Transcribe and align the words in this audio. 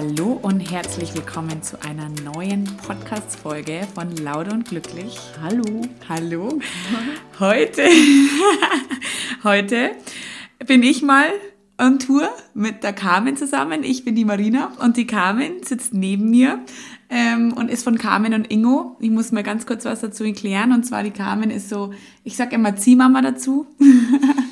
Hallo 0.00 0.38
und 0.42 0.60
herzlich 0.60 1.12
willkommen 1.16 1.60
zu 1.60 1.82
einer 1.82 2.08
neuen 2.32 2.62
Podcast-Folge 2.86 3.80
von 3.96 4.14
Laut 4.14 4.46
und 4.52 4.68
Glücklich. 4.68 5.18
Hallo. 5.42 5.82
Hallo. 6.08 6.60
Heute, 7.40 7.82
heute 9.42 9.90
bin 10.64 10.84
ich 10.84 11.02
mal 11.02 11.26
on 11.78 11.98
Tour 11.98 12.28
mit 12.54 12.84
der 12.84 12.92
Carmen 12.92 13.36
zusammen. 13.36 13.82
Ich 13.82 14.04
bin 14.04 14.14
die 14.14 14.24
Marina 14.24 14.70
und 14.80 14.96
die 14.96 15.08
Carmen 15.08 15.64
sitzt 15.64 15.92
neben 15.92 16.30
mir 16.30 16.60
ähm, 17.10 17.52
und 17.54 17.68
ist 17.68 17.82
von 17.82 17.98
Carmen 17.98 18.34
und 18.34 18.52
Ingo. 18.52 18.96
Ich 19.00 19.10
muss 19.10 19.32
mal 19.32 19.42
ganz 19.42 19.66
kurz 19.66 19.84
was 19.84 20.00
dazu 20.00 20.22
erklären. 20.22 20.70
Und 20.70 20.84
zwar 20.84 21.02
die 21.02 21.10
Carmen 21.10 21.50
ist 21.50 21.70
so, 21.70 21.92
ich 22.22 22.36
sag 22.36 22.52
immer 22.52 22.76
Ziehmama 22.76 23.20
dazu. 23.20 23.66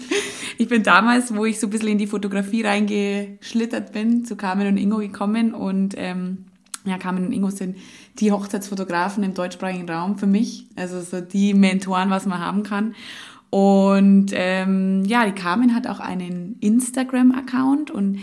ich 0.59 0.69
bin 0.69 0.83
damals, 0.83 1.35
wo 1.35 1.45
ich 1.45 1.61
so 1.61 1.67
ein 1.67 1.71
bisschen 1.71 1.89
in 1.89 1.99
die 1.99 2.07
Fotografie 2.07 2.63
reingeschlittert 2.63 3.93
bin, 3.93 4.25
zu 4.25 4.37
Carmen 4.37 4.69
und 4.69 4.77
Ingo 4.77 4.99
gekommen 4.99 5.55
und 5.55 5.95
ähm, 5.97 6.47
ja, 6.85 6.99
Carmen 6.99 7.27
und 7.27 7.33
Ingo 7.33 7.51
sind 7.51 7.77
die 8.19 8.33
Hochzeitsfotografen 8.33 9.25
im 9.25 9.35
deutschsprachigen 9.35 9.89
Raum 9.89 10.19
für 10.19 10.27
mich. 10.27 10.67
Also 10.77 11.01
so 11.01 11.21
die 11.21 11.53
Mentoren, 11.53 12.11
was 12.11 12.27
man 12.27 12.39
haben 12.39 12.63
kann. 12.63 12.95
Und 13.51 14.31
ähm, 14.33 15.05
ja, 15.05 15.27
die 15.27 15.33
Carmen 15.33 15.75
hat 15.75 15.87
auch 15.87 16.01
einen 16.01 16.57
Instagram-Account 16.61 17.91
und 17.91 18.19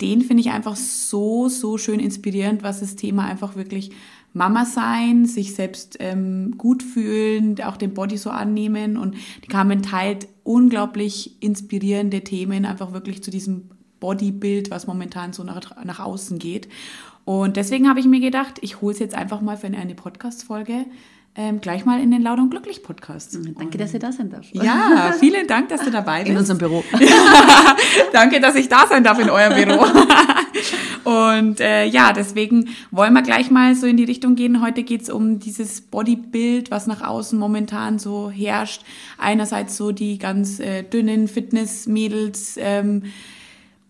den 0.00 0.22
finde 0.22 0.42
ich 0.42 0.50
einfach 0.50 0.76
so, 0.76 1.48
so 1.48 1.78
schön 1.78 2.00
inspirierend, 2.00 2.62
was 2.62 2.80
das 2.80 2.96
Thema 2.96 3.24
einfach 3.26 3.56
wirklich 3.56 3.92
Mama 4.34 4.66
sein, 4.66 5.26
sich 5.26 5.54
selbst 5.54 5.96
ähm, 6.00 6.58
gut 6.58 6.82
fühlen, 6.82 7.60
auch 7.62 7.76
den 7.76 7.94
Body 7.94 8.18
so 8.18 8.30
annehmen. 8.30 8.96
Und 8.96 9.14
die 9.42 9.48
Carmen 9.48 9.82
teilt 9.82 10.28
unglaublich 10.42 11.42
inspirierende 11.42 12.22
Themen 12.22 12.66
einfach 12.66 12.92
wirklich 12.92 13.22
zu 13.22 13.30
diesem 13.30 13.70
Bodybild, 14.00 14.70
was 14.70 14.86
momentan 14.86 15.32
so 15.32 15.44
nach, 15.44 15.82
nach 15.84 16.00
außen 16.00 16.38
geht. 16.38 16.68
Und 17.24 17.56
deswegen 17.56 17.88
habe 17.88 18.00
ich 18.00 18.06
mir 18.06 18.20
gedacht, 18.20 18.58
ich 18.60 18.82
hole 18.82 18.92
es 18.92 18.98
jetzt 18.98 19.14
einfach 19.14 19.40
mal 19.40 19.56
für 19.56 19.68
eine 19.68 19.94
Podcast-Folge 19.94 20.84
ähm, 21.36 21.60
gleich 21.60 21.84
mal 21.84 22.00
in 22.00 22.12
den 22.12 22.22
Laut 22.22 22.38
und 22.38 22.50
Glücklich 22.50 22.84
Podcast. 22.84 23.36
Danke, 23.58 23.76
dass 23.76 23.92
ihr 23.92 23.98
da 23.98 24.12
sein 24.12 24.30
darf. 24.30 24.46
Ja, 24.52 25.12
vielen 25.18 25.48
Dank, 25.48 25.68
dass 25.68 25.80
du 25.82 25.90
dabei 25.90 26.20
bist. 26.20 26.30
In 26.30 26.36
unserem 26.36 26.58
Büro. 26.58 26.84
Danke, 28.12 28.40
dass 28.40 28.54
ich 28.54 28.68
da 28.68 28.86
sein 28.86 29.02
darf 29.02 29.18
in 29.18 29.30
eurem 29.30 29.54
Büro. 29.54 29.84
und 31.04 31.60
äh, 31.60 31.84
ja, 31.84 32.12
deswegen 32.12 32.68
wollen 32.90 33.12
wir 33.12 33.22
gleich 33.22 33.50
mal 33.50 33.74
so 33.74 33.86
in 33.86 33.96
die 33.96 34.04
Richtung 34.04 34.34
gehen. 34.34 34.62
Heute 34.62 34.82
geht's 34.82 35.10
um 35.10 35.38
dieses 35.38 35.80
Bodybild, 35.80 36.70
was 36.70 36.86
nach 36.86 37.02
außen 37.02 37.38
momentan 37.38 37.98
so 37.98 38.30
herrscht. 38.30 38.82
Einerseits 39.18 39.76
so 39.76 39.92
die 39.92 40.18
ganz 40.18 40.60
äh, 40.60 40.82
dünnen 40.82 41.28
Fitnessmädels. 41.28 42.56
Ähm, 42.58 43.02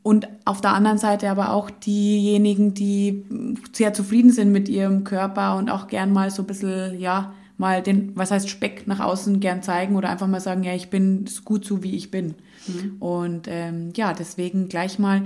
und 0.03 0.29
auf 0.45 0.61
der 0.61 0.75
anderen 0.75 0.99
Seite 0.99 1.31
aber 1.31 1.53
auch 1.53 1.71
diejenigen, 1.71 2.75
die 2.75 3.25
sehr 3.73 3.95
zufrieden 3.95 4.33
sind 4.33 4.53
mit 4.53 4.69
ihrem 4.69 5.03
Körper 5.05 5.57
und 5.57 5.71
auch 5.71 5.87
gern 5.87 6.13
mal 6.13 6.31
so 6.31 6.43
ein 6.43 6.47
bisschen, 6.47 7.01
ja, 7.01 7.33
mal 7.57 7.83
den, 7.83 8.13
was 8.15 8.31
heißt 8.31 8.51
Speck 8.51 8.87
nach 8.87 9.01
außen 9.01 9.41
gern 9.41 9.63
zeigen 9.63 9.97
oder 9.97 10.11
einfach 10.11 10.27
mal 10.27 10.41
sagen, 10.41 10.63
ja, 10.65 10.75
ich 10.75 10.91
bin 10.91 11.25
gut 11.45 11.65
so, 11.65 11.83
wie 11.83 11.97
ich 11.97 12.11
bin. 12.11 12.35
Mhm. 12.67 12.97
Und 12.99 13.47
ähm, 13.49 13.93
ja, 13.97 14.13
deswegen 14.13 14.69
gleich 14.69 14.99
mal, 14.99 15.23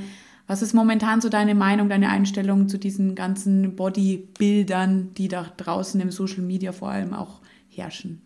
was 0.49 0.63
ist 0.63 0.73
momentan 0.73 1.21
so 1.21 1.29
deine 1.29 1.55
Meinung, 1.55 1.89
deine 1.89 2.09
Einstellung 2.09 2.69
zu 2.69 2.79
diesen 2.79 3.15
ganzen 3.15 3.77
Bodybildern, 3.77 5.15
die 5.15 5.29
da 5.29 5.47
draußen 5.57 6.01
im 6.01 6.11
Social 6.11 6.41
Media 6.41 6.73
vor 6.73 6.89
allem 6.89 7.13
auch 7.15 7.41
herrschen? 7.69 8.23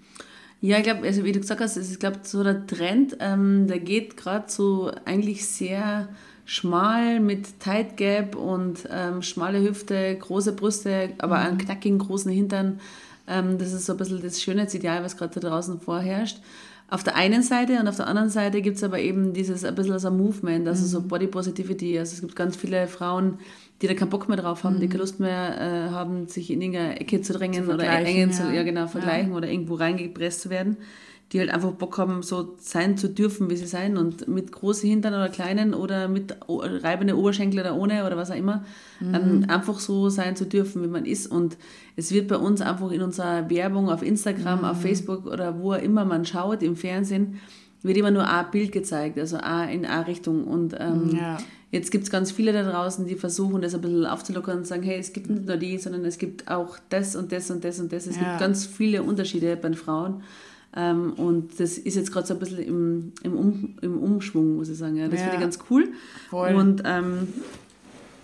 Ja, 0.60 0.78
ich 0.78 0.84
glaube, 0.84 1.04
also 1.04 1.24
wie 1.24 1.32
du 1.32 1.40
gesagt 1.40 1.60
hast, 1.60 1.76
ich 1.76 1.98
glaube, 1.98 2.20
so 2.22 2.44
der 2.44 2.64
Trend, 2.68 3.16
ähm, 3.18 3.66
der 3.66 3.80
geht 3.80 4.16
gerade 4.16 4.44
so 4.46 4.92
eigentlich 5.04 5.44
sehr 5.44 6.08
schmal 6.44 7.18
mit 7.18 7.58
Tight 7.58 7.96
Gap 7.96 8.36
und 8.36 8.88
ähm, 8.88 9.22
schmale 9.22 9.60
Hüfte, 9.60 10.16
große 10.16 10.52
Brüste, 10.52 11.10
aber 11.18 11.38
mhm. 11.38 11.46
einen 11.46 11.58
knackigen 11.58 11.98
großen 11.98 12.30
Hintern. 12.30 12.78
Ähm, 13.26 13.58
das 13.58 13.72
ist 13.72 13.86
so 13.86 13.94
ein 13.94 13.98
bisschen 13.98 14.22
das 14.22 14.40
Schönheitsideal, 14.40 15.02
was 15.02 15.16
gerade 15.16 15.40
da 15.40 15.48
draußen 15.48 15.80
vorherrscht. 15.80 16.38
Auf 16.88 17.02
der 17.02 17.16
einen 17.16 17.42
Seite 17.42 17.80
und 17.80 17.88
auf 17.88 17.96
der 17.96 18.06
anderen 18.06 18.28
Seite 18.28 18.60
gibt 18.60 18.76
es 18.76 18.84
aber 18.84 18.98
eben 18.98 19.32
dieses 19.32 19.64
ein 19.64 19.74
bisschen 19.74 19.98
so 19.98 20.08
ein 20.08 20.16
Movement, 20.16 20.68
also 20.68 20.82
mhm. 20.82 20.88
so 20.88 21.02
Body 21.02 21.26
Positivity. 21.26 21.98
Also 21.98 22.14
es 22.14 22.20
gibt 22.20 22.36
ganz 22.36 22.56
viele 22.56 22.86
Frauen, 22.86 23.38
die 23.80 23.86
da 23.86 23.94
keinen 23.94 24.10
Bock 24.10 24.28
mehr 24.28 24.36
drauf 24.36 24.64
haben, 24.64 24.76
mhm. 24.76 24.80
die 24.80 24.88
keine 24.88 25.00
Lust 25.00 25.18
mehr 25.18 25.60
äh, 25.60 25.90
haben, 25.90 26.28
sich 26.28 26.50
in 26.50 26.60
irgendeine 26.60 27.00
Ecke 27.00 27.22
zu 27.22 27.32
drängen 27.32 27.64
zu 27.64 27.72
oder 27.72 27.84
engen 27.84 28.30
ja. 28.30 28.36
zu 28.36 28.52
ja, 28.52 28.62
genau, 28.62 28.86
vergleichen 28.88 29.30
ja. 29.30 29.36
oder 29.36 29.48
irgendwo 29.48 29.74
reingepresst 29.74 30.42
zu 30.42 30.50
werden 30.50 30.76
die 31.32 31.40
halt 31.40 31.50
einfach 31.50 31.72
Bock 31.72 31.96
haben, 31.96 32.22
so 32.22 32.54
sein 32.58 32.98
zu 32.98 33.08
dürfen, 33.08 33.48
wie 33.48 33.56
sie 33.56 33.66
sein 33.66 33.96
und 33.96 34.28
mit 34.28 34.52
großen 34.52 34.88
Hintern 34.88 35.14
oder 35.14 35.30
kleinen 35.30 35.72
oder 35.72 36.06
mit 36.06 36.36
reibenden 36.48 37.16
Oberschenkel 37.16 37.60
oder 37.60 37.74
ohne 37.74 38.04
oder 38.06 38.18
was 38.18 38.30
auch 38.30 38.36
immer, 38.36 38.64
mhm. 39.00 39.14
ähm, 39.14 39.44
einfach 39.48 39.80
so 39.80 40.10
sein 40.10 40.36
zu 40.36 40.44
dürfen, 40.44 40.82
wie 40.82 40.88
man 40.88 41.06
ist. 41.06 41.26
Und 41.26 41.56
es 41.96 42.12
wird 42.12 42.28
bei 42.28 42.36
uns 42.36 42.60
einfach 42.60 42.90
in 42.90 43.00
unserer 43.00 43.48
Werbung 43.48 43.88
auf 43.88 44.02
Instagram, 44.02 44.60
mhm. 44.60 44.64
auf 44.66 44.82
Facebook 44.82 45.26
oder 45.26 45.58
wo 45.58 45.72
immer 45.72 46.04
man 46.04 46.26
schaut, 46.26 46.62
im 46.62 46.76
Fernsehen, 46.76 47.40
wird 47.80 47.96
immer 47.96 48.10
nur 48.10 48.28
ein 48.28 48.50
Bild 48.50 48.70
gezeigt, 48.70 49.18
also 49.18 49.38
A 49.38 49.64
in 49.64 49.86
eine 49.86 50.06
Richtung. 50.06 50.44
Und 50.44 50.76
ähm, 50.78 51.16
ja. 51.16 51.38
jetzt 51.70 51.90
gibt 51.90 52.04
es 52.04 52.10
ganz 52.10 52.30
viele 52.30 52.52
da 52.52 52.62
draußen, 52.62 53.06
die 53.06 53.16
versuchen, 53.16 53.62
das 53.62 53.74
ein 53.74 53.80
bisschen 53.80 54.04
aufzulockern 54.04 54.58
und 54.58 54.66
sagen, 54.66 54.82
hey, 54.82 54.98
es 54.98 55.14
gibt 55.14 55.30
nicht 55.30 55.46
nur 55.46 55.56
die, 55.56 55.78
sondern 55.78 56.04
es 56.04 56.18
gibt 56.18 56.48
auch 56.48 56.76
das 56.90 57.16
und 57.16 57.32
das 57.32 57.50
und 57.50 57.64
das 57.64 57.80
und 57.80 57.90
das. 57.90 58.06
Es 58.06 58.16
ja. 58.16 58.22
gibt 58.22 58.38
ganz 58.38 58.66
viele 58.66 59.02
Unterschiede 59.02 59.56
bei 59.56 59.68
den 59.68 59.74
Frauen. 59.74 60.22
Ähm, 60.74 61.12
und 61.14 61.60
das 61.60 61.78
ist 61.78 61.96
jetzt 61.96 62.12
gerade 62.12 62.26
so 62.26 62.34
ein 62.34 62.40
bisschen 62.40 62.58
im, 62.58 63.12
im, 63.22 63.36
um, 63.36 63.74
im 63.82 63.98
Umschwung, 63.98 64.56
muss 64.56 64.68
ich 64.68 64.78
sagen. 64.78 64.96
Ja. 64.96 65.08
Das 65.08 65.20
ja. 65.20 65.26
finde 65.26 65.36
ich 65.36 65.42
ganz 65.42 65.58
cool. 65.70 65.88
Voll. 66.30 66.54
Und 66.54 66.82
ähm, 66.84 67.28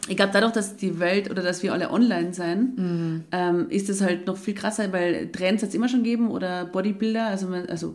ich 0.09 0.17
glaube, 0.17 0.33
dadurch, 0.33 0.53
dass 0.53 0.77
die 0.77 0.99
Welt 0.99 1.31
oder 1.31 1.43
dass 1.43 1.63
wir 1.63 1.73
alle 1.73 1.91
online 1.91 2.33
sein, 2.33 2.73
mhm. 2.77 3.25
ähm, 3.33 3.67
ist 3.69 3.89
das 3.89 4.01
halt 4.01 4.27
noch 4.27 4.39
viel 4.39 4.55
krasser, 4.55 4.93
weil 4.93 5.31
Trends 5.31 5.63
hat 5.63 5.69
es 5.69 5.75
immer 5.75 5.89
schon 5.89 6.03
gegeben 6.03 6.31
oder 6.31 6.65
Bodybuilder, 6.65 7.27
also, 7.27 7.49
also 7.69 7.95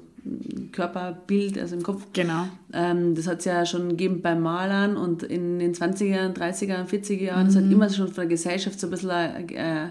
Körperbild, 0.71 1.57
also 1.57 1.75
im 1.75 1.83
Kopf. 1.83 2.05
Genau. 2.13 2.47
Ähm, 2.71 3.15
das 3.15 3.27
hat 3.27 3.39
es 3.39 3.45
ja 3.45 3.65
schon 3.65 3.89
gegeben 3.89 4.21
bei 4.21 4.35
Malern 4.35 4.95
und 4.95 5.23
in 5.23 5.59
den 5.59 5.73
20er, 5.73 6.33
30er, 6.33 6.85
40er 6.85 7.21
Jahren. 7.21 7.43
Mhm. 7.43 7.47
Das 7.47 7.55
hat 7.55 7.71
immer 7.71 7.89
schon 7.89 8.07
von 8.07 8.15
der 8.15 8.27
Gesellschaft 8.27 8.79
so 8.79 8.87
ein 8.87 8.91
bisschen 8.91 9.09
äh, 9.09 9.87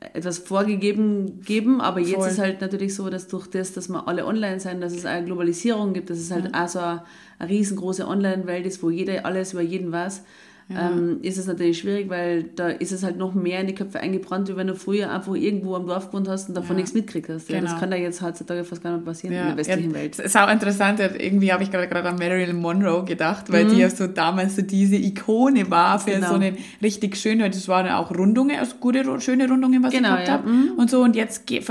etwas 0.00 0.38
vorgegeben 0.38 1.40
geben, 1.42 1.80
aber 1.80 2.00
Voll. 2.00 2.10
jetzt 2.10 2.26
ist 2.26 2.38
halt 2.38 2.60
natürlich 2.60 2.94
so, 2.94 3.10
dass 3.10 3.26
durch 3.26 3.48
das, 3.48 3.72
dass 3.72 3.88
wir 3.88 4.06
alle 4.06 4.26
online 4.26 4.60
sind, 4.60 4.80
dass 4.80 4.92
es 4.92 5.04
eine 5.04 5.24
Globalisierung 5.24 5.92
gibt, 5.92 6.10
dass 6.10 6.18
es 6.18 6.30
halt 6.30 6.50
ja. 6.52 6.64
auch 6.64 6.68
so 6.68 6.78
eine, 6.78 7.02
eine 7.38 7.50
riesengroße 7.50 8.06
Online-Welt 8.06 8.66
ist, 8.66 8.82
wo 8.82 8.90
jeder 8.90 9.26
alles 9.26 9.52
über 9.52 9.62
jeden 9.62 9.90
weiß, 9.90 10.22
ja. 10.68 10.90
ähm, 10.90 11.18
ist 11.22 11.38
es 11.38 11.46
natürlich 11.46 11.78
schwierig, 11.78 12.10
weil 12.10 12.42
da 12.42 12.68
ist 12.68 12.92
es 12.92 13.02
halt 13.02 13.16
noch 13.16 13.34
mehr 13.34 13.60
in 13.60 13.66
die 13.66 13.74
Köpfe 13.74 14.00
eingebrannt, 14.00 14.48
wie 14.48 14.56
wenn 14.56 14.66
du 14.66 14.74
früher 14.74 15.10
einfach 15.10 15.34
irgendwo 15.34 15.74
am 15.74 15.86
Dorf 15.86 16.10
gewohnt 16.10 16.28
hast 16.28 16.48
und 16.48 16.56
davon 16.56 16.76
ja. 16.76 16.76
nichts 16.76 16.94
mitgekriegt 16.94 17.28
hast. 17.28 17.48
Ja, 17.48 17.58
genau. 17.60 17.70
Das 17.70 17.80
kann 17.80 17.90
da 17.90 17.96
jetzt 17.96 18.20
heutzutage 18.20 18.64
fast 18.64 18.82
gar 18.82 18.92
nicht 18.92 19.04
passieren 19.04 19.34
in 19.34 19.46
der 19.46 19.56
westlichen 19.56 19.94
Welt. 19.94 20.18
Das 20.18 20.26
ist 20.26 20.36
auch 20.36 20.50
interessant, 20.50 21.00
irgendwie 21.00 21.52
habe 21.52 21.62
ich 21.62 21.70
gerade 21.70 22.08
an 22.08 22.16
Marilyn 22.16 22.60
Monroe 22.60 23.04
gedacht, 23.04 23.50
weil 23.50 23.64
mhm. 23.64 23.70
die 23.70 23.76
ja 23.78 23.90
so 23.90 24.06
damals 24.06 24.56
so 24.56 24.62
diese 24.62 24.96
Ikone 24.96 25.70
war 25.70 25.98
für 25.98 26.12
genau. 26.12 26.28
so 26.28 26.34
eine 26.34 26.54
richtig 26.82 27.16
schöne, 27.16 27.48
das 27.48 27.66
waren 27.68 27.88
auch 27.88 28.10
Rundungen, 28.10 28.58
also 28.58 28.76
gute, 28.78 29.20
schöne 29.20 29.48
Rundungen, 29.48 29.82
was 29.82 29.92
genau, 29.92 30.16
ich 30.16 30.24
gehabt 30.24 30.30
habe. 30.30 30.48
Mhm. 30.48 30.72
Und 30.76 30.90
so, 30.90 31.02
und 31.02 31.16
jetzt 31.16 31.46
geht, 31.46 31.66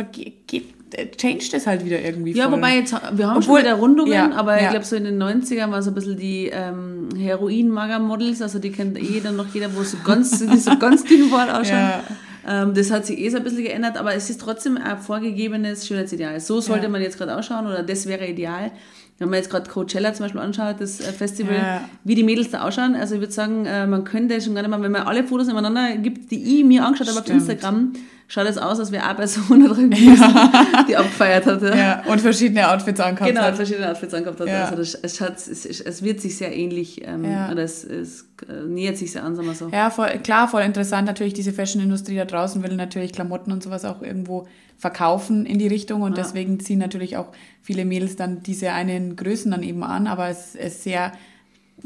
geht 0.47 0.76
changed 1.17 1.53
es 1.53 1.67
halt 1.67 1.85
wieder 1.85 2.01
irgendwie. 2.01 2.31
Ja, 2.33 2.45
voll. 2.45 2.57
wobei 2.57 2.77
jetzt, 2.77 2.93
wir 2.93 3.27
haben 3.27 3.37
Obwohl, 3.37 3.59
schon 3.59 3.65
wieder 3.65 3.73
Rundungen, 3.75 4.13
ja, 4.13 4.31
aber 4.31 4.57
ja. 4.57 4.63
ich 4.63 4.69
glaube 4.69 4.85
so 4.85 4.95
in 4.95 5.03
den 5.03 5.21
90ern 5.21 5.71
war 5.71 5.81
so 5.81 5.91
ein 5.91 5.93
bisschen 5.93 6.17
die 6.17 6.49
ähm, 6.51 7.09
Heroin-Mager-Models, 7.15 8.41
also 8.41 8.59
die 8.59 8.71
kennt 8.71 8.97
jeder 8.97 9.31
noch 9.31 9.53
jeder, 9.53 9.75
wo 9.75 9.83
so 9.83 9.97
ganz, 10.03 10.39
die 10.51 10.57
so 10.57 10.77
ganz 10.77 11.03
dünn 11.03 11.31
waren 11.31 11.49
ausschauen. 11.49 11.79
Ja. 11.79 12.03
Ähm, 12.47 12.73
das 12.73 12.91
hat 12.91 13.05
sich 13.05 13.19
eh 13.19 13.29
so 13.29 13.37
ein 13.37 13.43
bisschen 13.43 13.63
geändert, 13.63 13.97
aber 13.97 14.13
es 14.13 14.29
ist 14.29 14.39
trotzdem 14.39 14.77
ein 14.77 14.97
vorgegebenes 14.97 15.85
Schönheitsideal. 15.85 16.39
So 16.39 16.61
sollte 16.61 16.87
man 16.87 17.01
jetzt 17.01 17.17
gerade 17.17 17.35
ausschauen 17.35 17.67
oder 17.67 17.83
das 17.83 18.07
wäre 18.07 18.25
ideal. 18.25 18.71
Wenn 19.19 19.29
man 19.29 19.37
jetzt 19.37 19.49
gerade 19.49 19.67
Coachella 19.69 20.13
zum 20.13 20.25
Beispiel 20.25 20.41
anschaut, 20.41 20.75
das 20.79 21.01
äh, 21.01 21.11
Festival, 21.11 21.55
ja. 21.55 21.89
wie 22.03 22.13
die 22.13 22.23
Mädels 22.23 22.51
da 22.51 22.61
ausschauen, 22.61 22.95
also 22.95 23.15
ich 23.15 23.21
würde 23.21 23.33
sagen, 23.33 23.65
äh, 23.65 23.87
man 23.87 24.03
könnte 24.03 24.39
schon 24.39 24.53
gar 24.53 24.61
nicht 24.61 24.69
mal, 24.69 24.81
wenn 24.81 24.91
man 24.91 25.03
alle 25.03 25.23
Fotos 25.23 25.47
nebeneinander 25.47 25.97
gibt, 25.97 26.29
die 26.29 26.59
ich 26.59 26.63
mir 26.63 26.85
angeschaut 26.85 27.09
habe 27.09 27.19
auf 27.19 27.27
Instagram, 27.27 27.93
schaut 28.27 28.45
es 28.45 28.57
aus, 28.57 28.79
als 28.79 28.91
wäre 28.91 29.05
eine 29.05 29.15
Person 29.15 29.63
da 29.63 29.73
drin 29.73 29.91
ja. 29.91 30.83
die 30.87 30.95
abgefeiert 30.95 31.45
hat. 31.45 31.61
Ja. 31.61 31.75
ja. 31.75 32.03
und 32.07 32.19
verschiedene 32.19 32.69
Outfits 32.69 32.99
angehabt 32.99 33.29
genau, 33.29 33.41
hat. 33.41 33.47
Genau, 33.47 33.55
verschiedene 33.55 33.89
Outfits 33.89 34.13
angehabt 34.13 34.39
hat. 34.41 34.47
Ja. 34.47 34.63
Also 34.65 34.75
das, 34.75 34.95
es, 34.95 35.21
hat, 35.21 35.37
es, 35.37 35.65
es, 35.65 36.03
wird 36.03 36.19
sich 36.19 36.37
sehr 36.37 36.55
ähnlich, 36.55 37.01
ähm, 37.05 37.23
oder 37.23 37.63
es, 37.63 37.83
es 37.85 38.27
äh, 38.47 38.67
nähert 38.67 38.97
sich 38.97 39.13
sehr 39.13 39.23
an, 39.23 39.35
sagen 39.35 39.47
wir 39.47 39.55
so. 39.55 39.69
Ja, 39.69 39.89
voll, 39.89 40.09
klar, 40.23 40.47
voll 40.47 40.63
interessant. 40.63 41.07
Natürlich, 41.07 41.33
diese 41.33 41.53
Fashion-Industrie 41.53 42.15
da 42.15 42.25
draußen 42.25 42.61
will 42.63 42.75
natürlich 42.75 43.13
Klamotten 43.13 43.51
und 43.51 43.63
sowas 43.63 43.85
auch 43.85 44.01
irgendwo 44.01 44.47
verkaufen 44.77 45.45
in 45.45 45.57
die 45.57 45.67
Richtung 45.67 46.03
und 46.03 46.17
deswegen 46.17 46.59
ziehen 46.59 46.77
natürlich 46.77 47.17
auch 47.17 47.29
viele 47.63 47.83
Mädels 47.83 48.15
dann 48.15 48.43
diese 48.43 48.73
einen 48.73 49.15
Größen 49.15 49.49
dann 49.49 49.63
eben 49.63 49.83
an, 49.83 50.05
aber 50.05 50.29
es 50.29 50.53
ist 50.53 50.83
sehr, 50.83 51.13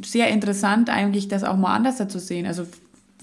sehr 0.04 0.28
interessant 0.28 0.90
eigentlich, 0.90 1.30
das 1.30 1.46
auch 1.46 1.56
mal 1.56 1.74
anders 1.74 2.06
zu 2.06 2.20
sehen. 2.20 2.46
Also 2.46 2.66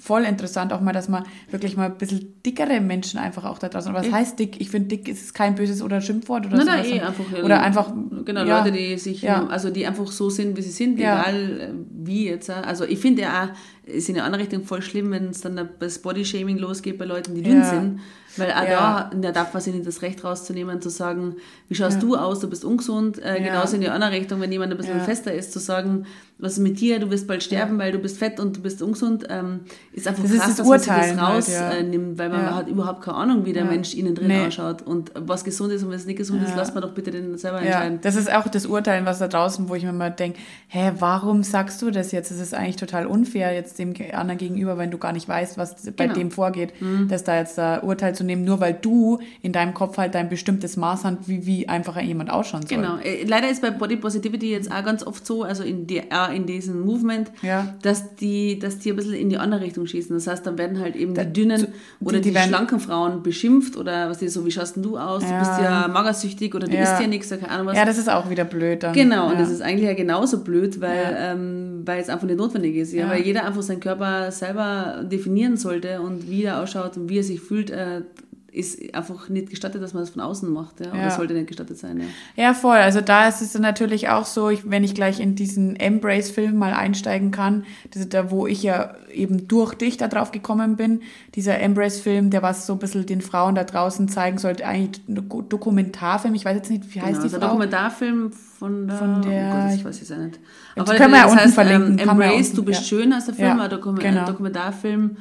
voll 0.00 0.24
interessant 0.24 0.72
auch 0.72 0.80
mal, 0.80 0.92
dass 0.92 1.08
man 1.08 1.24
wirklich 1.50 1.76
mal 1.76 1.86
ein 1.86 1.98
bisschen 1.98 2.40
dickere 2.44 2.80
Menschen 2.80 3.18
einfach 3.18 3.44
auch 3.44 3.58
da 3.58 3.68
draußen. 3.68 3.92
Was 3.92 4.06
ich 4.06 4.12
heißt 4.12 4.38
dick? 4.38 4.60
Ich 4.60 4.70
finde, 4.70 4.88
dick 4.88 5.08
ist 5.08 5.34
kein 5.34 5.54
böses 5.54 5.82
oder 5.82 6.00
Schimpfwort 6.00 6.46
oder 6.46 6.58
so. 6.58 6.64
Nein, 6.64 6.84
eh, 6.84 7.00
einfach. 7.00 7.24
Oder 7.44 7.62
einfach. 7.62 7.92
Genau, 8.24 8.44
ja, 8.44 8.58
Leute, 8.58 8.72
die 8.72 8.96
sich, 8.98 9.22
ja. 9.22 9.46
also 9.46 9.70
die 9.70 9.86
einfach 9.86 10.06
so 10.06 10.30
sind, 10.30 10.56
wie 10.56 10.62
sie 10.62 10.70
sind, 10.70 10.98
ja. 10.98 11.20
egal 11.20 11.74
wie 12.00 12.28
jetzt. 12.28 12.48
Also 12.48 12.84
ich 12.84 12.98
finde 13.00 13.22
ja 13.22 13.44
auch, 13.44 13.48
ist 13.92 14.08
in 14.08 14.16
eine 14.16 14.24
andere 14.24 14.42
Richtung 14.42 14.64
voll 14.64 14.82
schlimm, 14.82 15.10
wenn 15.10 15.28
es 15.30 15.40
dann 15.40 15.68
das 15.80 15.98
Bodyshaming 16.00 16.58
losgeht 16.58 16.98
bei 16.98 17.04
Leuten, 17.06 17.34
die 17.34 17.42
dünn 17.42 17.58
Ja. 17.58 17.64
sind. 17.70 18.00
Weil 18.36 18.52
auch 18.52 18.62
Ja. 18.68 19.10
da, 19.10 19.16
da 19.20 19.32
darf 19.32 19.52
man 19.54 19.62
sich 19.62 19.74
nicht 19.74 19.86
das 19.86 20.02
Recht 20.02 20.22
rauszunehmen, 20.22 20.80
zu 20.80 20.90
sagen, 20.90 21.36
wie 21.68 21.74
schaust 21.74 22.00
du 22.02 22.14
aus, 22.14 22.38
du 22.40 22.48
bist 22.48 22.64
ungesund. 22.64 23.18
Äh, 23.18 23.38
Ja. 23.40 23.46
Genauso 23.48 23.74
in 23.76 23.80
die 23.80 23.88
andere 23.88 24.12
Richtung, 24.12 24.40
wenn 24.40 24.52
jemand 24.52 24.70
ein 24.70 24.76
bisschen 24.76 24.98
Ja. 24.98 25.04
fester 25.04 25.32
ist, 25.32 25.52
zu 25.52 25.58
sagen, 25.58 26.04
was 26.38 26.52
ist 26.52 26.58
mit 26.58 26.78
dir, 26.78 27.00
du 27.00 27.10
wirst 27.10 27.26
bald 27.26 27.42
sterben, 27.42 27.78
weil 27.78 27.90
du 27.90 27.98
bist 27.98 28.18
fett 28.18 28.38
und 28.38 28.56
du 28.58 28.60
bist 28.60 28.80
ungesund, 28.82 29.24
ähm, 29.28 29.60
ist 29.92 30.06
einfach 30.06 30.22
Das 30.22 30.30
ist 30.32 30.38
krass, 30.38 30.48
das 30.50 30.56
dass 30.58 30.68
man 30.68 30.78
sich 30.78 30.88
das 30.88 30.96
halt, 31.16 31.18
rausnimmt, 31.20 31.58
ja. 31.58 32.14
äh, 32.14 32.18
weil 32.18 32.28
man 32.28 32.40
Ja. 32.42 32.54
hat 32.54 32.68
überhaupt 32.68 33.02
keine 33.02 33.16
Ahnung, 33.16 33.44
wie 33.46 33.52
der 33.54 33.64
Ja. 33.64 33.70
Mensch 33.70 33.94
innen 33.94 34.14
drin 34.14 34.28
Nee. 34.28 34.46
ausschaut. 34.46 34.82
Und 34.82 35.10
was 35.16 35.42
gesund 35.42 35.72
ist 35.72 35.82
und 35.82 35.90
was 35.90 36.04
nicht 36.04 36.18
gesund 36.18 36.42
ist, 36.42 36.50
Ja. 36.50 36.56
lasst 36.56 36.74
man 36.74 36.82
doch 36.82 36.92
bitte 36.92 37.10
den 37.10 37.36
selber 37.38 37.58
Ja, 37.60 37.64
entscheiden. 37.70 37.98
das 38.02 38.14
ist 38.14 38.30
auch 38.32 38.46
das 38.46 38.66
Urteilen, 38.66 39.04
was 39.06 39.18
da 39.18 39.26
draußen, 39.26 39.68
wo 39.68 39.74
ich 39.74 39.82
mir 39.82 39.92
mal 39.92 40.10
denke, 40.10 40.38
hä, 40.68 40.92
warum 40.98 41.42
sagst 41.42 41.80
du 41.82 41.87
das 41.90 42.12
jetzt? 42.12 42.30
Es 42.30 42.40
ist 42.40 42.54
eigentlich 42.54 42.76
total 42.76 43.06
unfair 43.06 43.52
jetzt 43.54 43.78
dem 43.78 43.94
anderen 44.12 44.38
gegenüber, 44.38 44.78
wenn 44.78 44.90
du 44.90 44.98
gar 44.98 45.12
nicht 45.12 45.28
weißt, 45.28 45.58
was 45.58 45.74
bei 45.96 46.04
Genau. 46.04 46.14
dem 46.14 46.30
vorgeht, 46.30 46.72
dass 47.08 47.24
da 47.24 47.36
jetzt 47.38 47.58
da 47.58 47.80
Urteil 47.80 48.14
zu 48.14 48.24
nehmen, 48.24 48.44
nur 48.44 48.60
weil 48.60 48.74
du 48.74 49.18
in 49.42 49.52
deinem 49.52 49.74
Kopf 49.74 49.98
halt 49.98 50.14
dein 50.14 50.28
bestimmtes 50.28 50.76
Maß 50.76 51.04
hast, 51.04 51.16
wie, 51.28 51.46
wie 51.46 51.68
einfach 51.68 52.00
jemand 52.00 52.30
ausschauen 52.30 52.62
soll. 52.66 52.78
Genau. 52.78 52.98
Äh, 52.98 53.24
Leider 53.24 53.50
ist 53.50 53.62
bei 53.62 53.70
Body 53.70 53.96
Positivity 53.96 54.50
jetzt 54.50 54.70
auch 54.72 54.84
ganz 54.84 55.06
oft 55.06 55.26
so, 55.26 55.42
also 55.42 55.62
in, 55.62 55.86
die, 55.86 56.02
in 56.34 56.46
diesem 56.46 56.80
Movement, 56.80 57.30
Ja. 57.42 57.74
dass, 57.82 58.14
die, 58.16 58.58
dass 58.58 58.78
die 58.78 58.90
ein 58.90 58.96
bisschen 58.96 59.14
in 59.14 59.28
die 59.30 59.38
andere 59.38 59.60
Richtung 59.60 59.86
schießen. 59.86 60.14
Das 60.16 60.26
heißt, 60.26 60.46
dann 60.46 60.56
werden 60.58 60.80
halt 60.80 60.96
eben 60.96 61.14
Da- 61.14 61.24
die 61.24 61.32
dünnen 61.32 61.58
zu- 61.60 61.68
oder 62.00 62.18
die- 62.20 62.30
die, 62.30 62.34
die 62.34 62.40
schlanken 62.40 62.80
Frauen 62.80 63.22
beschimpft 63.22 63.76
oder 63.76 64.08
was 64.10 64.18
die 64.18 64.28
so, 64.28 64.44
wie 64.46 64.50
schaust 64.50 64.76
denn 64.76 64.82
du 64.82 64.98
aus? 64.98 65.22
Ja. 65.22 65.30
Du 65.30 65.38
bist 65.38 65.60
ja 65.60 65.88
magersüchtig 65.88 66.54
oder 66.54 66.66
du 66.66 66.76
Ja. 66.76 66.82
isst 66.84 67.00
ja 67.00 67.06
nichts 67.06 67.30
oder 67.32 67.40
keine 67.40 67.52
Ahnung 67.52 67.66
was. 67.68 67.76
Ja, 67.76 67.84
das 67.84 67.98
ist 67.98 68.08
auch 68.10 68.30
wieder 68.30 68.44
blöd 68.44 68.82
dann. 68.82 68.92
Genau, 68.92 69.30
und 69.30 69.38
das 69.40 69.50
ist 69.50 69.62
eigentlich 69.62 69.86
ja 69.88 69.94
genauso 69.94 70.40
blöd, 70.44 70.80
weil, 70.80 71.16
ähm, 71.18 71.82
weil 71.88 72.00
es 72.00 72.08
einfach 72.08 72.26
nicht 72.26 72.38
notwendig 72.38 72.76
ist. 72.76 72.92
Ja? 72.92 73.06
Ja. 73.06 73.10
Weil 73.10 73.22
jeder 73.22 73.44
einfach 73.44 73.62
seinen 73.62 73.80
Körper 73.80 74.30
selber 74.30 75.02
definieren 75.02 75.56
sollte 75.56 76.00
und 76.00 76.30
wie 76.30 76.44
er 76.44 76.62
ausschaut 76.62 76.96
und 76.96 77.08
wie 77.08 77.18
er 77.18 77.24
sich 77.24 77.40
fühlt, 77.40 77.70
äh, 77.70 78.02
ist 78.50 78.94
einfach 78.94 79.28
nicht 79.28 79.50
gestattet, 79.50 79.82
dass 79.82 79.92
man 79.92 80.02
das 80.02 80.10
von 80.10 80.22
außen 80.22 80.50
macht. 80.50 80.80
Ja? 80.80 80.90
Oder 80.92 81.00
Ja. 81.02 81.10
sollte 81.10 81.34
nicht 81.34 81.48
gestattet 81.48 81.76
sein. 81.78 82.00
Ja. 82.36 82.44
Ja, 82.44 82.54
voll. 82.54 82.78
Also 82.78 83.00
da 83.02 83.28
ist 83.28 83.42
es 83.42 83.56
natürlich 83.58 84.08
auch 84.08 84.24
so, 84.24 84.48
ich, 84.48 84.68
wenn 84.70 84.84
ich 84.84 84.94
gleich 84.94 85.20
in 85.20 85.34
diesen 85.34 85.76
Embrace-Film 85.76 86.56
mal 86.56 86.72
einsteigen 86.72 87.30
kann, 87.30 87.64
das 87.92 88.08
da, 88.08 88.30
wo 88.30 88.46
ich 88.46 88.62
ja 88.62 88.94
eben 89.12 89.48
durch 89.48 89.74
dich 89.74 89.96
da 89.98 90.08
drauf 90.08 90.30
gekommen 90.32 90.76
bin, 90.76 91.02
dieser 91.34 91.58
Embrace-Film, 91.60 92.30
der 92.30 92.42
was 92.42 92.66
so 92.66 92.72
ein 92.74 92.78
bisschen 92.78 93.04
den 93.04 93.20
Frauen 93.20 93.54
da 93.54 93.64
draußen 93.64 94.08
zeigen 94.08 94.38
sollte, 94.38 94.66
eigentlich 94.66 95.02
ein 95.08 95.16
Doku- 95.18 95.42
Dokumentarfilm, 95.46 96.34
ich 96.34 96.44
weiß 96.44 96.56
jetzt 96.56 96.70
nicht, 96.70 96.94
wie 96.94 97.00
heißt 97.02 97.20
Genau, 97.20 97.28
die 97.28 97.34
also 97.34 97.36
ein 97.36 97.42
Frau? 97.42 97.58
Nicht 97.58 98.34
von 98.58 98.88
der, 98.88 98.96
Von 98.96 99.22
der- 99.22 99.48
oh 99.48 99.52
Gott, 99.68 99.72
das 99.78 99.84
weiß 99.84 100.02
ich 100.02 100.08
ja 100.08 100.16
nicht. 100.16 100.40
Das 100.74 100.82
Auf 100.84 100.88
alle 100.90 100.98
können 100.98 101.12
wir 101.12 101.18
ja 101.18 101.22
das 101.24 101.32
unten 101.32 101.44
heißt, 101.44 101.54
verlinken, 101.54 101.92
Ähm, 101.92 101.98
ja 101.98 102.12
Embrace, 102.12 102.46
unten, 102.46 102.56
du 102.56 102.64
bist 102.64 102.80
ja. 102.80 102.86
schön, 102.86 103.14
heißt 103.14 103.28
der 103.28 103.34
Film, 103.34 103.46
Ja, 103.58 103.64
ein, 103.64 103.94
genau. 103.98 104.26
Dokumentarfilm 104.26 105.16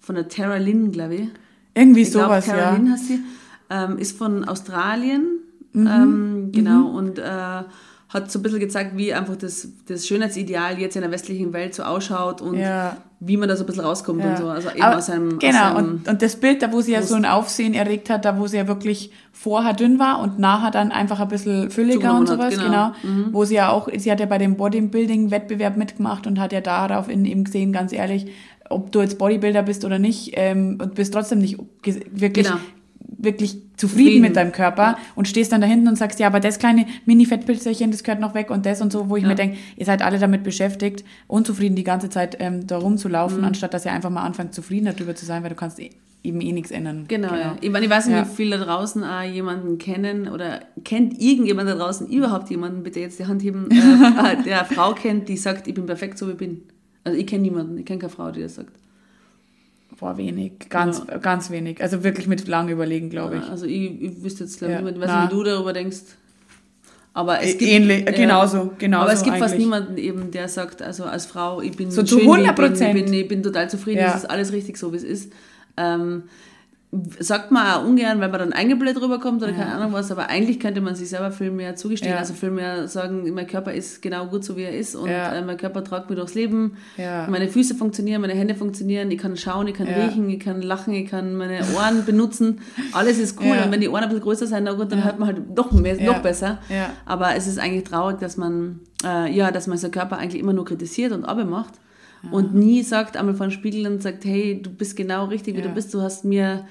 von 0.00 0.14
der 0.14 0.28
Tara 0.28 0.56
Lynn, 0.56 0.90
glaube 0.92 1.14
ich. 1.14 1.28
Irgendwie 1.74 2.02
Ich 2.02 2.10
sowas, 2.12 2.46
Tara 2.46 2.58
ja. 2.58 2.70
Lynn 2.76 2.92
heißt 2.92 3.06
sie. 3.06 3.20
Ähm, 3.70 3.98
ist 3.98 4.16
von 4.18 4.44
Australien, 4.48 5.24
Mhm. 5.72 5.86
ähm, 5.86 6.48
genau, 6.52 6.88
und 6.88 7.20
äh, 7.20 7.62
hat 8.08 8.28
so 8.32 8.40
ein 8.40 8.42
bisschen 8.42 8.58
gezeigt, 8.58 8.96
wie 8.96 9.14
einfach 9.14 9.36
das, 9.36 9.68
das 9.86 10.04
Schönheitsideal 10.08 10.80
jetzt 10.80 10.96
in 10.96 11.02
der 11.02 11.12
westlichen 11.12 11.52
Welt 11.52 11.76
so 11.76 11.84
ausschaut 11.84 12.40
und 12.40 12.58
Ja. 12.58 12.96
wie 13.20 13.36
man 13.36 13.48
da 13.48 13.54
so 13.54 13.62
ein 13.62 13.66
bisschen 13.66 13.84
rauskommt 13.84 14.24
Ja. 14.24 14.30
und 14.30 14.36
so. 14.38 14.48
Also 14.48 14.70
eben 14.70 14.82
Aber- 14.82 14.96
aus 14.96 15.08
einem, 15.08 15.38
genau, 15.38 15.58
aus 15.70 15.76
einem 15.76 15.88
und, 15.92 16.08
und 16.08 16.20
das 16.22 16.34
Bild, 16.34 16.60
da 16.62 16.72
wo 16.72 16.80
sie 16.80 16.90
ja 16.90 17.02
so 17.02 17.14
ein 17.14 17.24
Aufsehen 17.24 17.72
erregt 17.72 18.10
hat, 18.10 18.24
da 18.24 18.36
wo 18.36 18.48
sie 18.48 18.56
ja 18.56 18.66
wirklich 18.66 19.12
vorher 19.30 19.74
dünn 19.74 20.00
war 20.00 20.18
und 20.20 20.40
nachher 20.40 20.72
dann 20.72 20.90
einfach 20.90 21.20
ein 21.20 21.28
bisschen 21.28 21.70
fülliger 21.70 22.18
und 22.18 22.26
sowas, 22.26 22.56
hat, 22.56 22.64
genau. 22.64 22.92
genau. 23.00 23.26
Wo 23.30 23.44
sie 23.44 23.54
ja 23.54 23.70
auch, 23.70 23.88
sie 23.96 24.10
hat 24.10 24.18
ja 24.18 24.26
bei 24.26 24.38
dem 24.38 24.56
Bodybuilding-Wettbewerb 24.56 25.76
mitgemacht 25.76 26.26
und 26.26 26.40
hat 26.40 26.52
ja 26.52 26.60
daraufhin 26.62 27.24
eben 27.24 27.44
gesehen, 27.44 27.72
ganz 27.72 27.92
ehrlich, 27.92 28.26
ob 28.70 28.90
du 28.92 29.00
jetzt 29.02 29.18
Bodybuilder 29.18 29.62
bist 29.62 29.84
oder 29.84 29.98
nicht, 29.98 30.30
ähm, 30.34 30.78
und 30.80 30.94
bist 30.94 31.12
trotzdem 31.12 31.40
nicht 31.40 31.58
wirklich, 32.12 32.46
Genau. 32.46 32.58
wirklich 33.18 33.50
zufrieden, 33.76 33.76
Zufrieden. 33.76 34.22
mit 34.22 34.36
deinem 34.36 34.52
Körper 34.52 34.96
und 35.14 35.28
stehst 35.28 35.52
dann 35.52 35.60
da 35.60 35.66
hinten 35.66 35.88
und 35.88 35.96
sagst, 35.96 36.18
ja, 36.20 36.26
aber 36.26 36.40
das 36.40 36.58
kleine 36.58 36.86
Mini-Fettpilzerchen, 37.06 37.90
das 37.90 38.02
gehört 38.04 38.20
noch 38.20 38.34
weg 38.34 38.50
und 38.50 38.64
das 38.66 38.80
und 38.80 38.92
so, 38.92 39.08
wo 39.10 39.16
ich 39.16 39.22
Ja. 39.24 39.28
mir 39.28 39.34
denke, 39.34 39.58
ihr 39.76 39.84
seid 39.86 40.02
alle 40.02 40.18
damit 40.18 40.42
beschäftigt, 40.44 41.04
unzufrieden 41.26 41.76
die 41.76 41.84
ganze 41.84 42.08
Zeit 42.08 42.36
ähm, 42.40 42.66
da 42.66 42.78
rumzulaufen, 42.78 43.38
Mhm. 43.38 43.44
anstatt 43.44 43.74
dass 43.74 43.84
ihr 43.84 43.92
einfach 43.92 44.10
mal 44.10 44.22
anfangt, 44.22 44.54
zufrieden 44.54 44.86
darüber 44.94 45.14
zu 45.14 45.26
sein, 45.26 45.42
weil 45.42 45.50
du 45.50 45.56
kannst 45.56 45.78
eh- 45.80 45.90
eben 46.22 46.40
eh 46.42 46.52
nichts 46.52 46.70
ändern. 46.70 47.06
Genau, 47.08 47.34
ja. 47.34 47.56
Ich, 47.62 47.70
meine, 47.70 47.86
ich 47.86 47.90
weiß 47.90 48.06
nicht, 48.06 48.16
Ja. 48.16 48.26
wie 48.30 48.34
viele 48.34 48.58
da 48.58 48.64
draußen 48.66 49.02
auch 49.02 49.22
jemanden 49.22 49.78
kennen 49.78 50.28
oder 50.28 50.60
kennt 50.84 51.20
irgendjemand 51.20 51.68
da 51.68 51.74
draußen 51.74 52.06
überhaupt 52.08 52.50
jemanden, 52.50 52.82
bitte 52.82 53.00
jetzt 53.00 53.18
die 53.18 53.26
Hand 53.26 53.42
heben, 53.42 53.68
äh, 53.70 53.74
der 54.44 54.64
Frau 54.66 54.92
kennt, 54.92 55.28
die 55.28 55.36
sagt, 55.38 55.66
ich 55.66 55.74
bin 55.74 55.86
perfekt, 55.86 56.18
so 56.18 56.28
wie 56.28 56.32
ich 56.32 56.36
bin. 56.38 56.62
Also 57.04 57.18
ich 57.18 57.26
kenne 57.26 57.42
niemanden, 57.42 57.78
ich 57.78 57.84
kenne 57.86 57.98
keine 57.98 58.10
Frau, 58.10 58.30
die 58.30 58.42
das 58.42 58.56
sagt. 58.56 58.72
Boah, 59.98 60.16
wenig, 60.16 60.52
ganz, 60.70 61.02
ganz 61.20 61.50
wenig. 61.50 61.82
Also 61.82 62.02
wirklich 62.04 62.26
mit 62.26 62.46
lang 62.48 62.68
überlegen, 62.68 63.10
glaube 63.10 63.36
ich. 63.38 63.42
Also 63.50 63.66
ich, 63.66 64.00
ich 64.02 64.22
wüsste 64.22 64.44
jetzt 64.44 64.58
glaube 64.58 64.74
ich 64.74 64.80
Ja, 64.80 64.88
ich 64.88 65.00
weiß 65.00 65.22
nicht, 65.22 65.30
wie 65.32 65.34
du 65.36 65.42
darüber 65.44 65.72
denkst. 65.72 65.98
Aber 67.12 67.40
es 67.42 67.58
gibt, 67.58 67.70
ähnlich, 67.70 68.04
ja. 68.06 68.12
genauso, 68.12 68.70
genauso 68.78 69.02
Aber 69.04 69.12
es 69.12 69.22
gibt 69.24 69.36
fast 69.38 69.54
eigentlich. 69.54 69.66
niemanden 69.66 69.98
eben, 69.98 70.30
der 70.30 70.48
sagt, 70.48 70.80
also 70.80 71.04
als 71.04 71.26
Frau, 71.26 71.60
ich 71.60 71.76
bin 71.76 71.90
So 71.90 72.02
zu 72.04 72.18
schön, 72.20 72.28
wie 72.28 72.42
ich 72.44 72.52
bin, 72.54 72.64
100%. 72.74 72.86
ich 72.96 73.04
bin, 73.04 73.12
ich 73.12 73.28
bin 73.28 73.42
total 73.42 73.68
zufrieden, 73.68 73.98
Ja. 73.98 74.10
es 74.10 74.22
ist 74.22 74.30
alles 74.30 74.52
richtig 74.52 74.76
so, 74.76 74.92
wie 74.92 74.96
es 74.96 75.02
ist. 75.02 75.32
Ähm, 75.76 76.22
sagt 77.20 77.52
man 77.52 77.66
auch 77.68 77.84
ungern, 77.86 78.18
weil 78.20 78.30
man 78.30 78.40
dann 78.40 78.52
eingebläht 78.52 79.00
rüberkommt 79.00 79.40
oder 79.44 79.52
keine 79.52 79.72
Ahnung 79.74 79.92
was, 79.92 80.10
aber 80.10 80.28
eigentlich 80.28 80.58
könnte 80.58 80.80
man 80.80 80.96
sich 80.96 81.08
selber 81.08 81.30
viel 81.30 81.52
mehr 81.52 81.76
zugestehen, 81.76 82.12
Ja. 82.14 82.18
also 82.18 82.34
viel 82.34 82.50
mehr 82.50 82.88
sagen, 82.88 83.32
mein 83.32 83.46
Körper 83.46 83.72
ist 83.72 84.02
genau 84.02 84.26
gut 84.26 84.42
so, 84.44 84.56
wie 84.56 84.62
er 84.64 84.76
ist 84.76 84.96
und 84.96 85.08
Ja. 85.08 85.32
äh, 85.34 85.42
mein 85.44 85.56
Körper 85.56 85.84
tragt 85.84 86.10
mir 86.10 86.16
durchs 86.16 86.34
Leben, 86.34 86.76
Ja. 86.96 87.28
meine 87.30 87.46
Füße 87.46 87.76
funktionieren, 87.76 88.20
meine 88.20 88.32
Hände 88.34 88.56
funktionieren, 88.56 89.08
ich 89.12 89.18
kann 89.18 89.36
schauen, 89.36 89.68
ich 89.68 89.74
kann 89.74 89.86
Ja. 89.86 90.04
riechen, 90.04 90.28
ich 90.30 90.40
kann 90.40 90.62
lachen, 90.62 90.92
ich 90.92 91.08
kann 91.08 91.36
meine 91.36 91.60
Ohren 91.76 92.04
benutzen, 92.06 92.60
alles 92.92 93.18
ist 93.18 93.38
cool 93.40 93.54
Ja. 93.56 93.64
und 93.64 93.70
wenn 93.70 93.80
die 93.80 93.88
Ohren 93.88 94.02
ein 94.02 94.08
bisschen 94.08 94.24
größer 94.24 94.48
sind, 94.48 94.64
na 94.64 94.72
gut, 94.72 94.90
dann 94.90 95.04
hört 95.04 95.20
man 95.20 95.28
halt 95.28 95.42
doch 95.54 95.70
mehr, 95.70 95.94
Ja. 95.96 96.12
noch 96.12 96.22
besser. 96.22 96.58
Ja. 96.68 96.90
Aber 97.06 97.36
es 97.36 97.46
ist 97.46 97.60
eigentlich 97.60 97.84
traurig, 97.84 98.18
dass 98.18 98.36
man, 98.36 98.80
äh, 99.04 99.30
ja, 99.32 99.52
dass 99.52 99.68
man 99.68 99.78
seinen 99.78 99.92
Körper 99.92 100.18
eigentlich 100.18 100.42
immer 100.42 100.52
nur 100.52 100.64
kritisiert 100.64 101.12
und 101.12 101.24
abmacht 101.24 101.74
und 102.30 102.54
nie 102.54 102.82
sagt, 102.82 103.16
einmal 103.16 103.34
vor 103.34 103.46
den 103.46 103.52
Spiegel 103.52 103.86
und 103.86 104.02
sagt, 104.02 104.24
hey, 104.24 104.60
du 104.62 104.70
bist 104.70 104.96
genau 104.96 105.24
richtig, 105.26 105.54
wie 105.56 105.60
Ja. 105.60 105.68
du 105.68 105.72
bist, 105.74 105.92
du 105.94 106.00
hast 106.02 106.24
mir, 106.24 106.66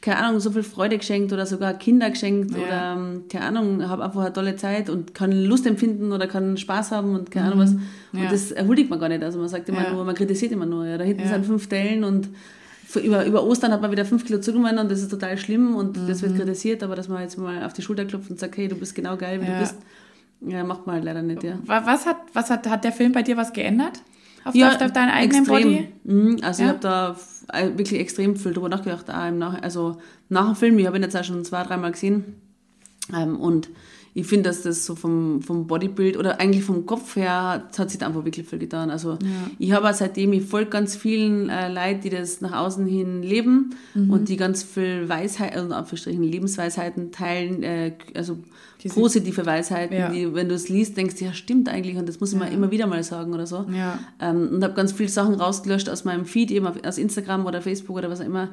keine 0.00 0.18
Ahnung, 0.18 0.40
so 0.40 0.50
viel 0.50 0.62
Freude 0.62 0.98
geschenkt 0.98 1.32
oder 1.32 1.46
sogar 1.46 1.74
Kinder 1.74 2.10
geschenkt 2.10 2.52
Ja. 2.56 2.58
oder, 2.62 3.02
ähm, 3.02 3.24
keine 3.30 3.44
Ahnung, 3.46 3.88
habe 3.88 4.04
einfach 4.04 4.20
eine 4.22 4.32
tolle 4.32 4.56
Zeit 4.56 4.88
und 4.90 5.14
kann 5.14 5.32
Lust 5.32 5.66
empfinden 5.66 6.12
oder 6.12 6.26
kann 6.26 6.56
Spaß 6.56 6.90
haben 6.92 7.14
und 7.14 7.30
keine 7.30 7.46
Ahnung 7.46 7.58
was. 7.60 7.70
Und 7.72 7.80
Mhm. 8.12 8.22
Ja. 8.24 8.30
das 8.30 8.50
erhuldigt 8.52 8.90
man 8.90 8.98
gar 8.98 9.08
nicht. 9.08 9.22
Also 9.22 9.38
man 9.38 9.48
sagt 9.48 9.68
immer 9.68 9.82
Ja. 9.84 9.92
nur, 9.92 10.04
man 10.04 10.14
kritisiert 10.14 10.52
immer 10.52 10.66
nur. 10.66 10.86
Ja, 10.86 10.96
da 10.98 11.04
hinten 11.04 11.26
sind 11.28 11.44
fünf 11.46 11.68
Dellen 11.68 12.04
und 12.04 12.28
über, 13.02 13.26
über 13.26 13.42
Ostern 13.44 13.72
hat 13.72 13.82
man 13.82 13.90
wieder 13.90 14.04
fünf 14.04 14.24
Kilo 14.24 14.40
zugenommen 14.40 14.78
und 14.78 14.90
das 14.90 15.00
ist 15.00 15.10
total 15.10 15.36
schlimm 15.36 15.74
und 15.74 15.96
das 16.08 16.20
Mhm. 16.22 16.26
wird 16.28 16.36
kritisiert, 16.36 16.82
aber 16.82 16.94
dass 16.96 17.08
man 17.08 17.22
jetzt 17.22 17.36
mal 17.38 17.64
auf 17.64 17.72
die 17.72 17.82
Schulter 17.82 18.04
klopft 18.04 18.30
und 18.30 18.38
sagt, 18.38 18.56
hey, 18.56 18.68
du 18.68 18.76
bist 18.76 18.94
genau 18.94 19.16
geil, 19.16 19.40
wie 19.42 19.46
du 19.46 19.58
bist, 19.58 19.76
ja, 20.46 20.62
macht 20.62 20.86
man 20.86 20.96
halt 20.96 21.04
leider 21.04 21.22
nicht, 21.22 21.42
ja. 21.42 21.58
Wa- 21.66 21.82
Was 21.86 22.06
hat, 22.06 22.18
was 22.34 22.50
hat, 22.50 22.68
hat 22.68 22.84
der 22.84 22.92
Film 22.92 23.12
bei 23.12 23.22
dir 23.22 23.36
was 23.36 23.52
geändert? 23.52 24.00
Auf, 24.44 24.54
Ja, 24.54 24.68
auf, 24.74 24.80
auf 24.80 24.92
deinen 24.92 25.10
eigenen 25.10 25.42
extrem. 25.44 25.62
Body? 25.62 25.88
Mhm, 26.04 26.38
also 26.42 26.62
Ja? 26.62 26.68
ich 26.68 26.74
habe 26.74 26.80
da 26.80 27.16
äh, 27.52 27.68
wirklich 27.78 28.00
extrem 28.00 28.36
viel 28.36 28.52
drüber 28.52 28.68
nachgedacht. 28.68 29.10
Auch 29.10 29.28
im 29.28 29.38
nach, 29.38 29.60
also 29.62 29.96
nach 30.28 30.46
dem 30.46 30.56
Film, 30.56 30.78
ich 30.78 30.86
habe 30.86 30.96
ihn 30.96 31.02
jetzt 31.02 31.16
auch 31.16 31.24
schon 31.24 31.44
zwei, 31.44 31.62
dreimal 31.62 31.92
gesehen. 31.92 32.36
Ähm, 33.12 33.36
und 33.36 33.70
ich 34.16 34.26
finde, 34.28 34.44
dass 34.48 34.62
das 34.62 34.86
so 34.86 34.94
vom, 34.94 35.42
vom 35.42 35.66
Bodybuild 35.66 36.16
oder 36.16 36.38
eigentlich 36.40 36.62
vom 36.62 36.86
Kopf 36.86 37.16
her 37.16 37.64
hat, 37.76 37.90
sich 37.90 37.98
da 37.98 38.06
einfach 38.06 38.24
wirklich 38.24 38.46
viel 38.48 38.60
getan. 38.60 38.88
Also 38.90 39.18
ich 39.58 39.72
habe 39.72 39.90
auch 39.90 39.92
seitdem, 39.94 40.32
ich 40.32 40.44
folge 40.44 40.70
ganz 40.70 40.94
vielen 40.94 41.48
äh, 41.48 41.68
Leuten, 41.68 42.00
die 42.02 42.10
das 42.10 42.40
nach 42.40 42.52
außen 42.52 42.86
hin 42.86 43.22
leben 43.24 43.70
Mhm. 43.94 44.10
und 44.10 44.28
die 44.28 44.36
ganz 44.36 44.62
viel 44.62 45.08
Weisheit, 45.08 45.56
also 45.56 45.74
Anführungsstrichen 45.74 46.22
Lebensweisheiten 46.22 47.10
teilen, 47.10 47.62
äh, 47.64 47.92
also 48.14 48.38
Diese- 48.82 48.94
positive 48.94 49.44
Weisheiten, 49.46 49.96
Ja. 49.96 50.08
die, 50.10 50.32
wenn 50.34 50.48
du 50.48 50.54
es 50.54 50.68
liest, 50.68 50.96
denkst 50.96 51.16
du, 51.16 51.24
ja 51.24 51.32
stimmt 51.32 51.68
eigentlich 51.68 51.96
und 51.96 52.08
das 52.08 52.20
muss 52.20 52.32
ich 52.32 52.38
mir 52.38 52.50
immer 52.50 52.70
wieder 52.70 52.86
mal 52.86 53.02
sagen 53.02 53.32
oder 53.34 53.46
so. 53.48 53.66
Ja. 53.74 53.98
Ähm, 54.20 54.48
und 54.54 54.62
habe 54.64 54.74
ganz 54.74 54.92
viele 54.92 55.08
Sachen 55.08 55.34
rausgelöscht 55.34 55.88
aus 55.88 56.04
meinem 56.04 56.24
Feed, 56.24 56.50
eben 56.52 56.66
auf, 56.68 56.76
aus 56.86 56.98
Instagram 56.98 57.46
oder 57.46 57.60
Facebook 57.62 57.96
oder 57.96 58.10
was 58.10 58.20
auch 58.20 58.26
immer, 58.26 58.50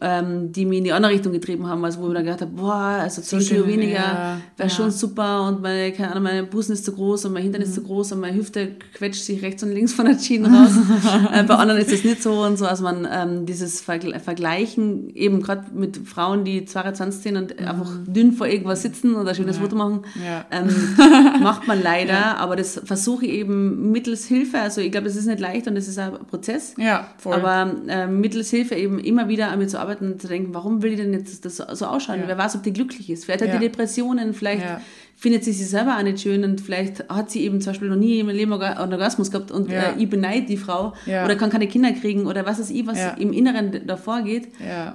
ähm, 0.00 0.52
die 0.52 0.64
mich 0.66 0.78
in 0.78 0.84
die 0.84 0.92
andere 0.92 1.12
Richtung 1.12 1.32
getrieben 1.32 1.66
haben, 1.66 1.84
also 1.84 2.00
wo 2.00 2.08
ich 2.08 2.14
dann 2.14 2.24
gedacht 2.24 2.40
habe, 2.42 2.52
boah, 2.52 2.74
also 3.02 3.20
10 3.22 3.40
So 3.40 3.66
weniger 3.66 3.91
ja, 3.94 4.40
wäre 4.56 4.68
ja. 4.68 4.74
schon 4.74 4.90
super 4.90 5.46
und 5.48 5.62
meine, 5.62 5.92
keine 5.92 6.10
Ahnung, 6.12 6.22
meine 6.24 6.42
Busen 6.44 6.72
ist 6.72 6.84
zu 6.84 6.92
groß 6.92 7.24
und 7.26 7.32
mein 7.32 7.42
Hintern 7.42 7.62
Mhm. 7.62 7.68
ist 7.68 7.74
zu 7.74 7.82
groß 7.82 8.12
und 8.12 8.20
meine 8.20 8.36
Hüfte 8.36 8.76
quetscht 8.94 9.22
sich 9.22 9.42
rechts 9.42 9.62
und 9.62 9.72
links 9.72 9.92
von 9.92 10.06
der 10.06 10.18
Jeans 10.18 10.48
raus. 10.48 10.72
äh, 11.32 11.42
bei 11.44 11.54
anderen 11.54 11.80
ist 11.80 11.92
das 11.92 12.04
nicht 12.04 12.22
so 12.22 12.42
und 12.42 12.58
so. 12.58 12.66
Also 12.66 12.82
man 12.84 13.06
ähm, 13.10 13.46
dieses 13.46 13.80
Vergle 13.80 14.18
Vergleichen 14.20 15.10
eben 15.14 15.42
gerade 15.42 15.66
mit 15.74 15.96
Frauen, 16.08 16.44
die 16.44 16.64
22 16.64 17.22
sind 17.22 17.36
und 17.36 17.58
einfach 17.58 17.90
dünn 18.06 18.32
vor 18.32 18.46
irgendwas 18.46 18.82
sitzen 18.82 19.14
oder 19.16 19.34
schönes 19.34 19.58
Foto 19.58 19.76
machen, 19.76 20.02
Mhm. 20.14 20.22
Ja. 20.24 20.44
ähm, 20.50 20.68
macht 21.42 21.66
man 21.66 21.82
leider, 21.82 22.38
aber 22.38 22.56
das 22.56 22.80
versuche 22.84 23.26
ich 23.26 23.32
eben 23.32 23.92
mittels 23.92 24.24
Hilfe, 24.26 24.58
also 24.60 24.80
ich 24.80 24.90
glaube, 24.92 25.06
es 25.08 25.16
ist 25.16 25.26
nicht 25.26 25.40
leicht 25.40 25.66
und 25.66 25.76
es 25.76 25.88
ist 25.88 25.98
ein 25.98 26.12
Prozess, 26.28 26.74
Ja, 26.78 27.06
voll. 27.18 27.34
aber 27.34 27.72
äh, 27.88 28.06
mittels 28.06 28.50
Hilfe 28.50 28.74
eben 28.74 28.98
immer 28.98 29.28
wieder 29.28 29.50
an 29.50 29.58
mir 29.58 29.66
zu 29.68 29.78
arbeiten 29.78 30.12
und 30.12 30.20
zu 30.22 30.28
denken, 30.28 30.54
warum 30.54 30.82
will 30.82 30.90
die 30.90 30.96
denn 30.96 31.12
jetzt 31.12 31.44
das 31.44 31.56
so 31.56 31.86
ausschauen? 31.86 32.20
Ja. 32.20 32.28
Wer 32.28 32.38
weiß, 32.38 32.56
ob 32.56 32.62
die 32.62 32.72
glücklich 32.72 33.10
ist? 33.10 33.24
Vielleicht 33.24 33.42
hat 33.42 33.48
Ja. 33.48 33.54
die 33.58 33.60
Depressionen, 33.86 34.34
vielleicht 34.34 34.62
Ja. 34.62 34.80
findet 35.16 35.44
sie 35.44 35.52
sich 35.52 35.68
selber 35.68 35.96
auch 35.98 36.02
nicht 36.02 36.20
schön 36.20 36.42
und 36.44 36.60
vielleicht 36.60 37.08
hat 37.08 37.30
sie 37.30 37.44
eben 37.44 37.60
zum 37.60 37.72
Beispiel 37.72 37.88
noch 37.88 37.96
nie 37.96 38.18
im 38.20 38.28
Leben 38.28 38.52
einen 38.52 38.92
Orgasmus 38.92 39.30
gehabt 39.30 39.50
und 39.50 39.70
Ja. 39.70 39.82
äh, 39.82 39.92
ich 39.98 40.08
beneide 40.08 40.46
die 40.46 40.56
Frau 40.56 40.92
Ja. 41.06 41.24
oder 41.24 41.36
kann 41.36 41.50
keine 41.50 41.66
Kinder 41.68 41.92
kriegen 41.92 42.26
oder 42.26 42.44
was 42.46 42.58
weiß 42.58 42.70
ich, 42.70 42.86
was 42.86 42.98
im 43.18 43.32
Inneren 43.32 43.86
davor 43.86 44.22
geht. 44.22 44.48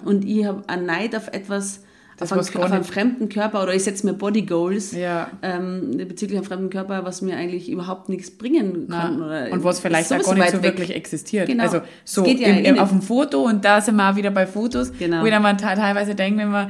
Und 0.06 0.26
ich 0.26 0.46
habe 0.46 0.64
einen 0.68 0.86
Neid 0.86 1.16
auf 1.16 1.28
etwas, 1.30 1.82
Das 2.20 2.32
auf, 2.34 2.40
einen, 2.56 2.64
auf 2.64 2.72
einen 2.72 2.84
fremden 2.84 3.30
Körper 3.30 3.62
oder 3.62 3.76
ich 3.76 3.84
setze 3.84 4.04
mir 4.06 4.14
Body 4.14 4.42
Goals 4.42 4.92
Ja. 4.92 5.30
ähm, 5.44 5.92
bezüglich 6.10 6.38
einem 6.40 6.46
fremden 6.48 6.70
Körper, 6.72 7.06
was 7.06 7.22
mir 7.22 7.38
eigentlich 7.38 7.70
überhaupt 7.70 8.10
nichts 8.10 8.32
bringen 8.32 8.88
kann. 8.90 9.22
Oder 9.22 9.52
und 9.52 9.64
was 9.64 9.80
vielleicht 9.80 10.10
ist 10.10 10.14
auch 10.14 10.26
gar 10.26 10.34
nicht 10.34 10.50
so 10.50 10.58
weg. 10.58 10.64
wirklich 10.64 10.96
existiert. 10.96 11.48
Genau. 11.48 11.64
Also 11.64 11.82
so 12.04 12.26
ja 12.26 12.48
im, 12.48 12.66
eh 12.66 12.70
im, 12.70 12.80
auf 12.80 12.90
dem 12.90 13.04
Foto 13.04 13.44
und 13.44 13.64
da 13.64 13.80
sind 13.82 13.96
wir 13.98 14.10
auch 14.10 14.16
wieder 14.16 14.32
bei 14.32 14.48
Fotos, 14.48 14.92
Genau. 14.98 15.22
wo 15.22 15.26
ich 15.26 15.32
dann 15.32 15.44
mal 15.44 15.56
te- 15.56 15.66
teilweise 15.76 16.16
denke, 16.16 16.40
wenn 16.40 16.50
man 16.50 16.70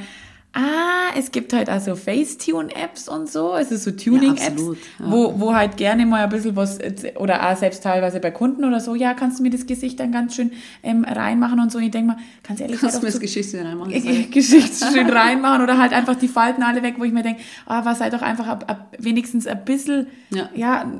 Ah, 0.60 1.12
es 1.16 1.30
gibt 1.32 1.54
halt 1.54 1.70
also 1.70 1.96
Facetune-Apps 1.96 3.08
und 3.10 3.30
so, 3.30 3.52
also 3.52 3.76
so 3.78 3.92
Tuning-Apps, 3.92 4.48
absolut, 4.48 4.78
ja. 5.00 5.12
wo, 5.12 5.40
wo 5.40 5.54
halt 5.54 5.78
gerne 5.78 6.08
mal 6.08 6.24
ein 6.24 6.30
bisschen 6.30 6.56
was, 6.56 6.80
oder 7.16 7.48
auch 7.48 7.56
selbst 7.56 7.84
teilweise 7.84 8.20
bei 8.20 8.32
Kunden 8.32 8.66
oder 8.66 8.80
so, 8.80 8.96
ja, 8.96 9.14
kannst 9.14 9.38
du 9.38 9.44
mir 9.44 9.52
das 9.52 9.68
Gesicht 9.68 10.00
dann 10.00 10.12
ganz 10.12 10.36
schön 10.36 10.52
ähm, 10.82 11.06
reinmachen 11.08 11.60
und 11.60 11.72
so. 11.72 11.78
Und 11.78 11.84
ich 11.84 11.92
denke 11.92 12.14
mal, 12.14 12.18
ganz 12.42 12.60
ehrlich, 12.60 12.80
Kannst 12.80 12.96
du 12.96 13.00
mir 13.00 13.02
doch 13.02 13.08
das 13.08 13.14
so- 13.14 13.20
Geschichte 13.20 13.64
reinmachen? 13.64 14.32
Geschichtsschön 14.32 15.08
reinmachen 15.12 15.62
oder 15.62 15.78
halt 15.78 15.94
einfach 15.94 16.16
die 16.16 16.28
Falten 16.28 16.64
alle 16.64 16.82
weg, 16.82 16.96
wo 16.98 17.04
ich 17.04 17.14
mir 17.14 17.22
denke, 17.24 17.42
ah, 17.68 17.86
was 17.86 18.00
sei 18.00 18.10
doch 18.10 18.24
einfach 18.24 18.48
ab, 18.48 18.64
ab, 18.68 18.96
wenigstens 18.98 19.46
ein 19.46 19.64
bisschen 19.64 20.08
Ja. 20.32 20.50
ja. 20.56 20.92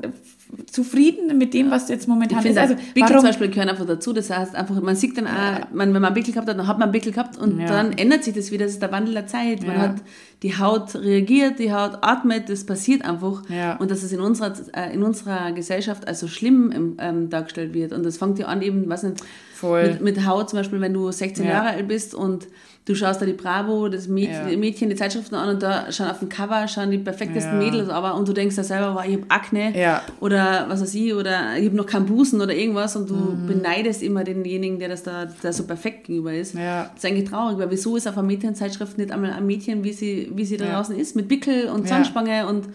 Zufrieden 0.70 1.36
mit 1.38 1.54
dem, 1.54 1.70
was 1.70 1.88
jetzt 1.88 2.02
Ich 2.02 2.08
momentan 2.08 2.38
ist. 2.38 2.44
finde, 2.44 2.60
Also, 2.60 2.74
Pickel 2.74 3.02
warum, 3.02 3.16
zum 3.18 3.24
Beispiel 3.28 3.48
gehören 3.48 3.68
einfach 3.68 3.86
dazu. 3.86 4.12
Das 4.12 4.30
heißt 4.30 4.54
einfach, 4.54 4.80
man 4.80 4.96
sieht 4.96 5.16
dann 5.16 5.26
auch, 5.26 5.70
man, 5.72 5.92
wenn 5.92 5.92
man 5.92 6.04
einen 6.06 6.14
Pickel 6.14 6.32
gehabt 6.32 6.48
hat, 6.48 6.58
dann 6.58 6.66
hat 6.66 6.78
man 6.78 6.84
einen 6.84 6.92
Pickel 6.92 7.12
gehabt 7.12 7.36
und 7.38 7.60
Ja. 7.60 7.66
dann 7.66 7.92
ändert 7.92 8.24
sich 8.24 8.34
das 8.34 8.50
wieder. 8.50 8.64
Das 8.64 8.72
ist 8.74 8.82
der 8.82 8.92
Wandel 8.92 9.14
der 9.14 9.26
Zeit. 9.26 9.62
Man 9.66 9.76
Ja. 9.76 9.80
hat, 9.82 9.96
die 10.42 10.56
Haut 10.56 10.94
reagiert, 10.94 11.58
die 11.58 11.72
Haut 11.72 11.98
atmet, 12.02 12.48
das 12.48 12.64
passiert 12.64 13.04
einfach. 13.04 13.42
Ja. 13.50 13.76
Und 13.76 13.90
dass 13.90 14.02
es 14.02 14.12
in 14.12 14.20
unserer, 14.20 14.52
äh, 14.72 14.94
in 14.94 15.02
unserer 15.02 15.52
Gesellschaft 15.52 16.06
als 16.06 16.20
so 16.20 16.28
schlimm 16.28 16.94
ähm, 16.98 17.28
dargestellt 17.30 17.74
wird. 17.74 17.92
Und 17.92 18.04
das 18.04 18.18
fängt 18.18 18.38
ja 18.38 18.46
an 18.46 18.62
eben, 18.62 18.88
was 18.88 19.02
nicht, 19.02 19.22
Voll. 19.60 19.88
mit, 19.92 20.00
mit 20.02 20.26
Haut 20.26 20.50
zum 20.50 20.58
Beispiel, 20.58 20.80
wenn 20.80 20.94
du 20.94 21.10
16 21.10 21.44
Ja. 21.44 21.50
Jahre 21.50 21.68
alt 21.70 21.88
bist 21.88 22.14
und 22.14 22.46
du 22.84 22.94
schaust 22.94 23.20
da 23.20 23.26
die 23.26 23.32
Bravo, 23.34 23.88
das 23.88 24.08
Mädchen, 24.08 24.32
Ja. 24.44 24.48
die 24.48 24.56
Mädchen, 24.56 24.88
die 24.88 24.96
Zeitschriften 24.96 25.34
an 25.34 25.50
und 25.50 25.62
da 25.62 25.92
schauen 25.92 26.08
auf 26.10 26.20
dem 26.20 26.28
Cover, 26.30 26.66
schauen 26.68 26.90
die 26.90 26.96
perfektesten 26.98 27.60
Ja. 27.60 27.66
Mädels, 27.66 27.88
aber 27.90 28.14
und 28.14 28.26
du 28.28 28.32
denkst 28.32 28.56
da 28.56 28.64
selber, 28.64 28.94
wow, 28.94 29.04
ich 29.06 29.14
habe 29.14 29.24
Akne 29.28 29.78
Ja. 29.78 30.02
oder 30.20 30.64
was 30.68 30.80
weiß 30.80 30.94
ich, 30.94 31.12
oder 31.12 31.56
ich 31.58 31.66
habe 31.66 31.76
noch 31.76 31.86
keinen 31.86 32.06
Busen 32.06 32.40
oder 32.40 32.54
irgendwas 32.54 32.96
und 32.96 33.10
du 33.10 33.14
Mhm. 33.14 33.46
beneidest 33.46 34.02
immer 34.02 34.24
denjenigen, 34.24 34.78
der 34.78 34.88
das 34.88 35.02
da 35.02 35.26
der 35.26 35.52
so 35.52 35.64
perfekt 35.64 36.04
gegenüber 36.06 36.32
ist. 36.32 36.54
Ja. 36.54 36.84
Das 36.94 37.04
ist 37.04 37.10
eigentlich 37.10 37.28
traurig, 37.28 37.58
weil 37.58 37.70
wieso 37.70 37.96
ist 37.96 38.06
auf 38.08 38.16
einer 38.16 38.26
Mädchenzeitschrift 38.26 38.96
nicht 38.96 39.10
einmal 39.12 39.32
ein 39.32 39.44
Mädchen, 39.46 39.84
wie 39.84 39.92
sie, 39.92 40.30
wie 40.34 40.44
sie 40.46 40.56
da 40.56 40.66
draußen 40.72 40.96
ist, 40.98 41.14
mit 41.16 41.28
Pickel 41.28 41.68
und. 41.68 41.86
Zahnspange 41.88 42.46
und 42.46 42.68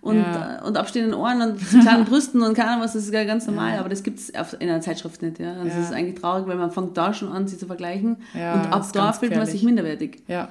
und, 0.00 0.16
Ja. 0.16 0.62
und 0.64 0.76
abstehenden 0.76 1.14
Ohren 1.14 1.42
und 1.42 1.58
zu 1.60 1.80
kleinen 1.80 2.04
Brüsten 2.04 2.42
und 2.42 2.54
keine 2.54 2.70
Ahnung 2.70 2.84
was, 2.84 2.92
das 2.92 3.04
ist 3.04 3.12
ja 3.14 3.24
ganz 3.24 3.46
normal, 3.46 3.78
aber 3.78 3.88
das 3.88 4.02
gibt 4.02 4.18
es 4.18 4.30
in 4.30 4.68
einer 4.68 4.80
Zeitschrift 4.80 5.22
nicht. 5.22 5.38
Ja? 5.38 5.62
Das 5.64 5.74
Ja. 5.74 5.80
ist 5.80 5.92
eigentlich 5.92 6.20
traurig, 6.20 6.46
weil 6.46 6.56
man 6.56 6.70
fängt 6.70 6.96
da 6.96 7.12
schon 7.12 7.30
an, 7.32 7.46
sie 7.48 7.58
zu 7.58 7.66
vergleichen 7.66 8.16
Ja, 8.34 8.54
und 8.54 8.72
ab 8.72 8.86
da 8.92 9.12
fühlt 9.12 9.34
man 9.36 9.46
sich 9.46 9.62
minderwertig. 9.62 10.22
Ja. 10.28 10.48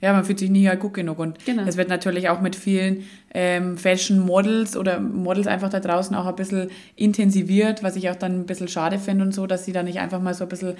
Ja, 0.00 0.12
man 0.12 0.24
fühlt 0.24 0.38
sich 0.38 0.48
nie 0.48 0.68
halt 0.68 0.78
gut 0.78 0.94
genug. 0.94 1.18
Und 1.18 1.44
Genau. 1.44 1.64
es 1.66 1.76
wird 1.76 1.88
natürlich 1.88 2.28
auch 2.28 2.40
mit 2.40 2.54
vielen 2.54 3.02
ähm, 3.34 3.76
Fashion-Models 3.76 4.76
oder 4.76 5.00
Models 5.00 5.48
einfach 5.48 5.70
da 5.70 5.80
draußen 5.80 6.14
auch 6.14 6.26
ein 6.26 6.36
bisschen 6.36 6.70
intensiviert, 6.94 7.82
was 7.82 7.96
ich 7.96 8.08
auch 8.08 8.14
dann 8.14 8.40
ein 8.42 8.46
bisschen 8.46 8.68
schade 8.68 8.98
finde 9.00 9.24
und 9.24 9.34
so, 9.34 9.48
dass 9.48 9.64
sie 9.64 9.72
da 9.72 9.82
nicht 9.82 9.98
einfach 9.98 10.20
mal 10.20 10.34
so 10.34 10.44
ein 10.44 10.48
bisschen, 10.48 10.74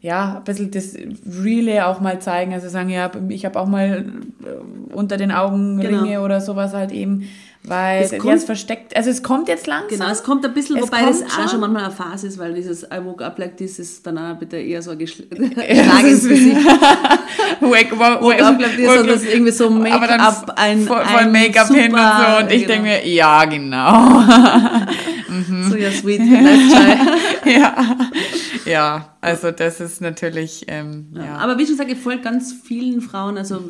ja, 0.00 0.36
ein 0.36 0.44
bisschen 0.44 0.70
das 0.70 0.94
Reale 1.42 1.86
auch 1.86 2.00
mal 2.00 2.20
zeigen. 2.20 2.52
Also 2.52 2.68
sagen, 2.68 2.90
ja, 2.90 3.10
ich 3.28 3.44
habe 3.44 3.58
auch 3.58 3.66
mal 3.66 4.04
äh, 4.44 4.94
unter 4.94 5.16
den 5.16 5.32
Augen 5.32 5.78
Genau. 5.80 6.02
Ringe 6.02 6.20
oder 6.22 6.40
sowas 6.40 6.72
halt 6.74 6.92
eben, 6.92 7.28
weil 7.64 8.02
Es 8.04 8.16
kommt- 8.18 8.42
versteckt, 8.44 8.96
also 8.96 9.10
es 9.10 9.22
kommt 9.24 9.48
jetzt 9.48 9.66
langsam. 9.66 9.88
Genau, 9.98 10.10
es 10.10 10.22
kommt 10.22 10.44
ein 10.44 10.54
bisschen, 10.54 10.76
Es 10.76 10.82
wobei 10.84 11.00
das 11.02 11.20
kommt 11.20 11.32
auch 11.32 11.36
schon 11.40 11.48
schon. 11.48 11.60
manchmal 11.60 11.84
eine 11.84 11.92
Phase 11.92 12.28
ist, 12.28 12.38
weil 12.38 12.54
dieses 12.54 12.84
I 12.84 13.04
woke 13.04 13.24
up 13.24 13.36
like 13.38 13.56
this 13.56 13.80
ist 13.80 14.06
dann 14.06 14.16
auch 14.18 14.36
bitte 14.36 14.56
eher 14.58 14.80
so 14.82 14.92
ein 14.92 14.98
Geschl 14.98 15.24
Schlag 15.34 16.04
ins 16.04 16.28
Gesicht. 16.28 16.56
Wake, 17.60 17.98
wake, 17.98 18.20
Woke 18.22 18.44
up 18.44 18.60
like 18.60 18.76
this 18.76 18.88
und 18.88 19.08
das 19.08 19.22
ist 19.22 19.32
irgendwie 19.32 19.50
so 19.52 19.68
Make-up, 19.70 20.52
ein, 20.56 20.82
voll, 20.86 21.04
voll 21.04 21.26
Make-up 21.30 21.68
hin 21.68 21.92
und 21.92 21.98
so 22.00 22.44
und 22.44 22.52
ich 22.52 22.62
genau. 22.66 22.68
denke 22.68 22.82
mir, 22.82 23.08
ja, 23.08 23.44
genau. 23.46 24.22
So, 25.68 25.76
ja, 25.76 25.90
sweet, 25.90 26.20
ja. 27.44 27.74
Ja, 28.66 29.16
also 29.20 29.50
das 29.50 29.80
ist 29.80 30.00
natürlich, 30.00 30.64
ähm, 30.68 31.06
ja. 31.14 31.24
Ja. 31.24 31.36
Aber 31.38 31.56
wie 31.58 31.64
schon 31.64 31.72
gesagt, 31.76 31.90
ich 31.90 31.98
folge 31.98 32.22
ganz 32.22 32.52
vielen 32.52 33.00
Frauen, 33.00 33.38
also 33.38 33.60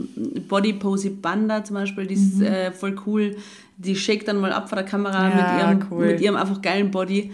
Body 0.49 0.73
Posy 0.73 1.11
Banda 1.11 1.62
zum 1.65 1.75
Beispiel, 1.75 2.07
die 2.07 2.15
ist 2.15 2.41
äh, 2.41 2.73
voll 2.73 2.97
cool. 3.07 3.37
Die 3.79 3.95
shakt 3.95 4.26
dann 4.26 4.38
mal 4.38 4.53
ab 4.53 4.71
vor 4.71 4.76
der 4.76 4.87
Kamera 4.87 5.29
Mhm. 5.29 5.38
Ja, 5.38 5.53
mit, 5.53 5.62
ihrem, 5.83 5.88
cool. 5.91 6.05
Mhm. 6.07 6.11
mit 6.12 6.21
ihrem 6.23 6.37
einfach 6.37 6.62
geilen 6.62 6.91
Body 6.91 7.31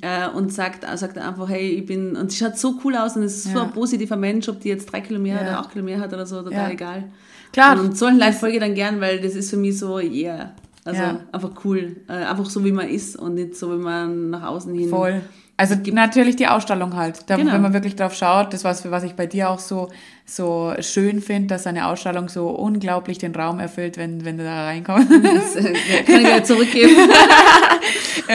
äh, 0.00 0.28
und 0.34 0.50
sagt, 0.52 0.86
sagt 0.98 1.18
einfach, 1.18 1.48
hey, 1.50 1.68
ich 1.68 1.84
bin, 1.86 2.16
und 2.16 2.32
sie 2.32 2.38
schaut 2.38 2.56
so 2.56 2.80
cool 2.82 2.96
aus 2.96 3.14
und 3.16 3.22
ist 3.24 3.44
so 3.52 3.60
ein 3.60 3.72
positiver 3.72 4.16
Mensch, 4.16 4.48
ob 4.48 4.58
die 4.60 4.68
jetzt 4.70 4.86
drei 4.90 5.02
Kilo 5.02 5.20
mehr 5.20 5.36
Ja. 5.36 5.42
oder 5.42 5.58
acht 5.58 5.70
Kilo 5.72 5.84
mehr 5.84 6.00
hat 6.00 6.12
oder 6.14 6.24
so, 6.24 6.40
total 6.42 6.72
egal. 6.72 7.04
Klar. 7.52 7.78
Und 7.78 7.98
solchen 7.98 8.18
Leuten 8.18 8.32
folge 8.32 8.54
ich 8.56 8.62
dann 8.62 8.74
gern, 8.74 9.00
weil 9.02 9.20
das 9.20 9.34
ist 9.34 9.50
für 9.50 9.58
mich 9.58 9.78
so, 9.78 9.98
yeah. 9.98 10.52
Also 10.84 11.00
einfach 11.30 11.50
cool. 11.64 11.96
Äh, 12.08 12.12
einfach 12.24 12.46
so, 12.46 12.64
wie 12.64 12.72
man 12.72 12.88
ist 12.88 13.14
und 13.16 13.34
nicht 13.34 13.54
so, 13.54 13.70
wie 13.78 13.82
man 13.82 14.30
nach 14.30 14.44
außen 14.44 14.72
hin. 14.74 14.88
Voll. 14.88 15.20
Also 15.62 15.76
natürlich 15.92 16.34
die 16.34 16.48
Ausstellung 16.48 16.96
halt. 16.96 17.30
Da, 17.30 17.36
Genau. 17.36 17.52
Wenn 17.52 17.62
man 17.62 17.72
wirklich 17.72 17.94
drauf 17.94 18.16
schaut, 18.16 18.52
das 18.52 18.64
was, 18.64 18.90
was 18.90 19.04
ich 19.04 19.12
bei 19.12 19.26
dir 19.26 19.48
auch 19.48 19.60
so, 19.60 19.90
so 20.26 20.74
schön 20.80 21.22
finde, 21.22 21.54
dass 21.54 21.68
eine 21.68 21.86
Ausstellung 21.86 22.28
so 22.28 22.48
unglaublich 22.48 23.18
den 23.18 23.32
Raum 23.32 23.60
erfüllt, 23.60 23.96
wenn, 23.96 24.24
wenn 24.24 24.38
du 24.38 24.42
da 24.42 24.64
reinkommst. 24.64 25.08
Das 25.08 25.54
äh, 25.54 25.72
kann 26.04 26.20
ich 26.20 26.26
gleich 26.26 26.44
zurückgeben. 26.44 26.96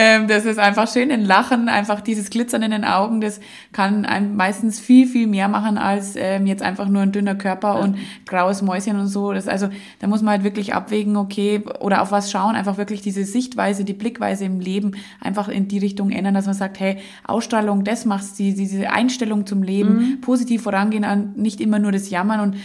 ähm, 0.00 0.28
das 0.28 0.44
ist 0.44 0.60
einfach 0.60 0.86
schön, 0.86 1.10
ein 1.10 1.24
Lachen, 1.24 1.68
einfach 1.68 2.00
dieses 2.00 2.30
Glitzern 2.30 2.62
in 2.62 2.70
den 2.70 2.84
Augen, 2.84 3.20
das 3.20 3.40
kann 3.72 4.04
einem 4.04 4.36
meistens 4.36 4.78
viel, 4.78 5.08
viel 5.08 5.26
mehr 5.26 5.48
machen 5.48 5.76
als 5.76 6.14
ähm, 6.14 6.46
jetzt 6.46 6.62
einfach 6.62 6.86
nur 6.86 7.02
ein 7.02 7.10
dünner 7.10 7.34
Körper 7.34 7.80
und 7.80 7.98
graues 8.24 8.62
Mäuschen 8.62 8.96
und 9.00 9.08
so. 9.08 9.32
Das, 9.32 9.48
also 9.48 9.68
da 9.98 10.06
muss 10.06 10.22
man 10.22 10.34
halt 10.34 10.44
wirklich 10.44 10.72
abwägen, 10.72 11.16
okay, 11.16 11.64
oder 11.80 12.00
auf 12.00 12.12
was 12.12 12.30
schauen, 12.30 12.54
einfach 12.54 12.78
wirklich 12.78 13.02
diese 13.02 13.24
Sichtweise, 13.24 13.82
die 13.82 13.92
Blickweise 13.92 14.44
im 14.44 14.60
Leben 14.60 14.92
einfach 15.20 15.48
in 15.48 15.66
die 15.66 15.78
Richtung 15.78 16.12
ändern, 16.12 16.34
dass 16.34 16.46
man 16.46 16.54
sagt, 16.54 16.78
hey, 16.78 16.98
Ausstrahlung, 17.24 17.82
das 17.82 18.04
machst 18.04 18.38
die, 18.38 18.54
diese 18.54 18.90
Einstellung 18.90 19.46
zum 19.46 19.64
Leben, 19.64 20.20
positiv 20.20 20.62
vorangehen, 20.62 21.02
an 21.02 21.32
nicht 21.34 21.60
immer 21.60 21.80
nur 21.80 21.90
das 21.90 22.08
Jammern 22.08 22.38
und 22.38 22.56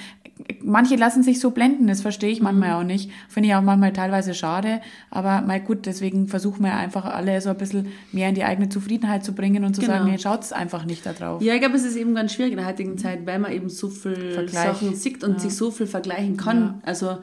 manche 0.64 0.96
lassen 0.96 1.24
sich 1.24 1.40
so 1.40 1.52
blenden, 1.52 1.88
das 1.88 2.02
verstehe 2.02 2.32
ich 2.32 2.42
manchmal 2.42 2.74
auch 2.74 2.84
nicht. 2.84 3.12
Finde 3.30 3.50
ich 3.50 3.56
auch 3.56 3.62
manchmal 3.62 3.94
teilweise 3.94 4.34
schade, 4.34 4.82
aber 5.12 5.42
mal 5.42 5.60
gut, 5.60 5.86
deswegen 5.86 6.28
versuchen 6.28 6.64
wir 6.64 6.74
einfach 6.76 7.06
alle 7.06 7.40
so 7.42 7.50
ein 7.50 7.58
bisschen 7.58 7.88
mehr 8.12 8.30
in 8.30 8.36
die 8.36 8.44
eigene 8.44 8.70
Zufriedenheit 8.70 9.24
zu 9.24 9.34
bringen 9.34 9.64
und 9.64 9.76
zu 9.76 9.82
Genau. 9.82 9.94
sagen, 9.94 10.10
nee, 10.12 10.18
schaut's 10.18 10.52
einfach 10.52 10.86
nicht 10.86 11.06
da 11.06 11.14
drauf. 11.14 11.42
Ja, 11.42 11.54
ich 11.54 11.60
glaube, 11.60 11.76
es 11.76 11.84
ist 11.84 11.96
eben 11.96 12.16
ganz 12.16 12.34
schwierig 12.34 12.52
in 12.54 12.58
der 12.58 12.68
heutigen 12.68 12.98
Zeit, 12.98 13.26
weil 13.26 13.40
man 13.40 13.52
eben 13.52 13.70
so 13.70 13.90
viel 13.90 14.32
Vergleich. 14.34 14.64
Sachen 14.66 14.96
sieht 14.96 15.24
und 15.24 15.40
sich 15.40 15.56
so 15.56 15.70
viel 15.72 15.88
vergleichen 15.88 16.38
kann. 16.38 16.82
Also 16.84 17.18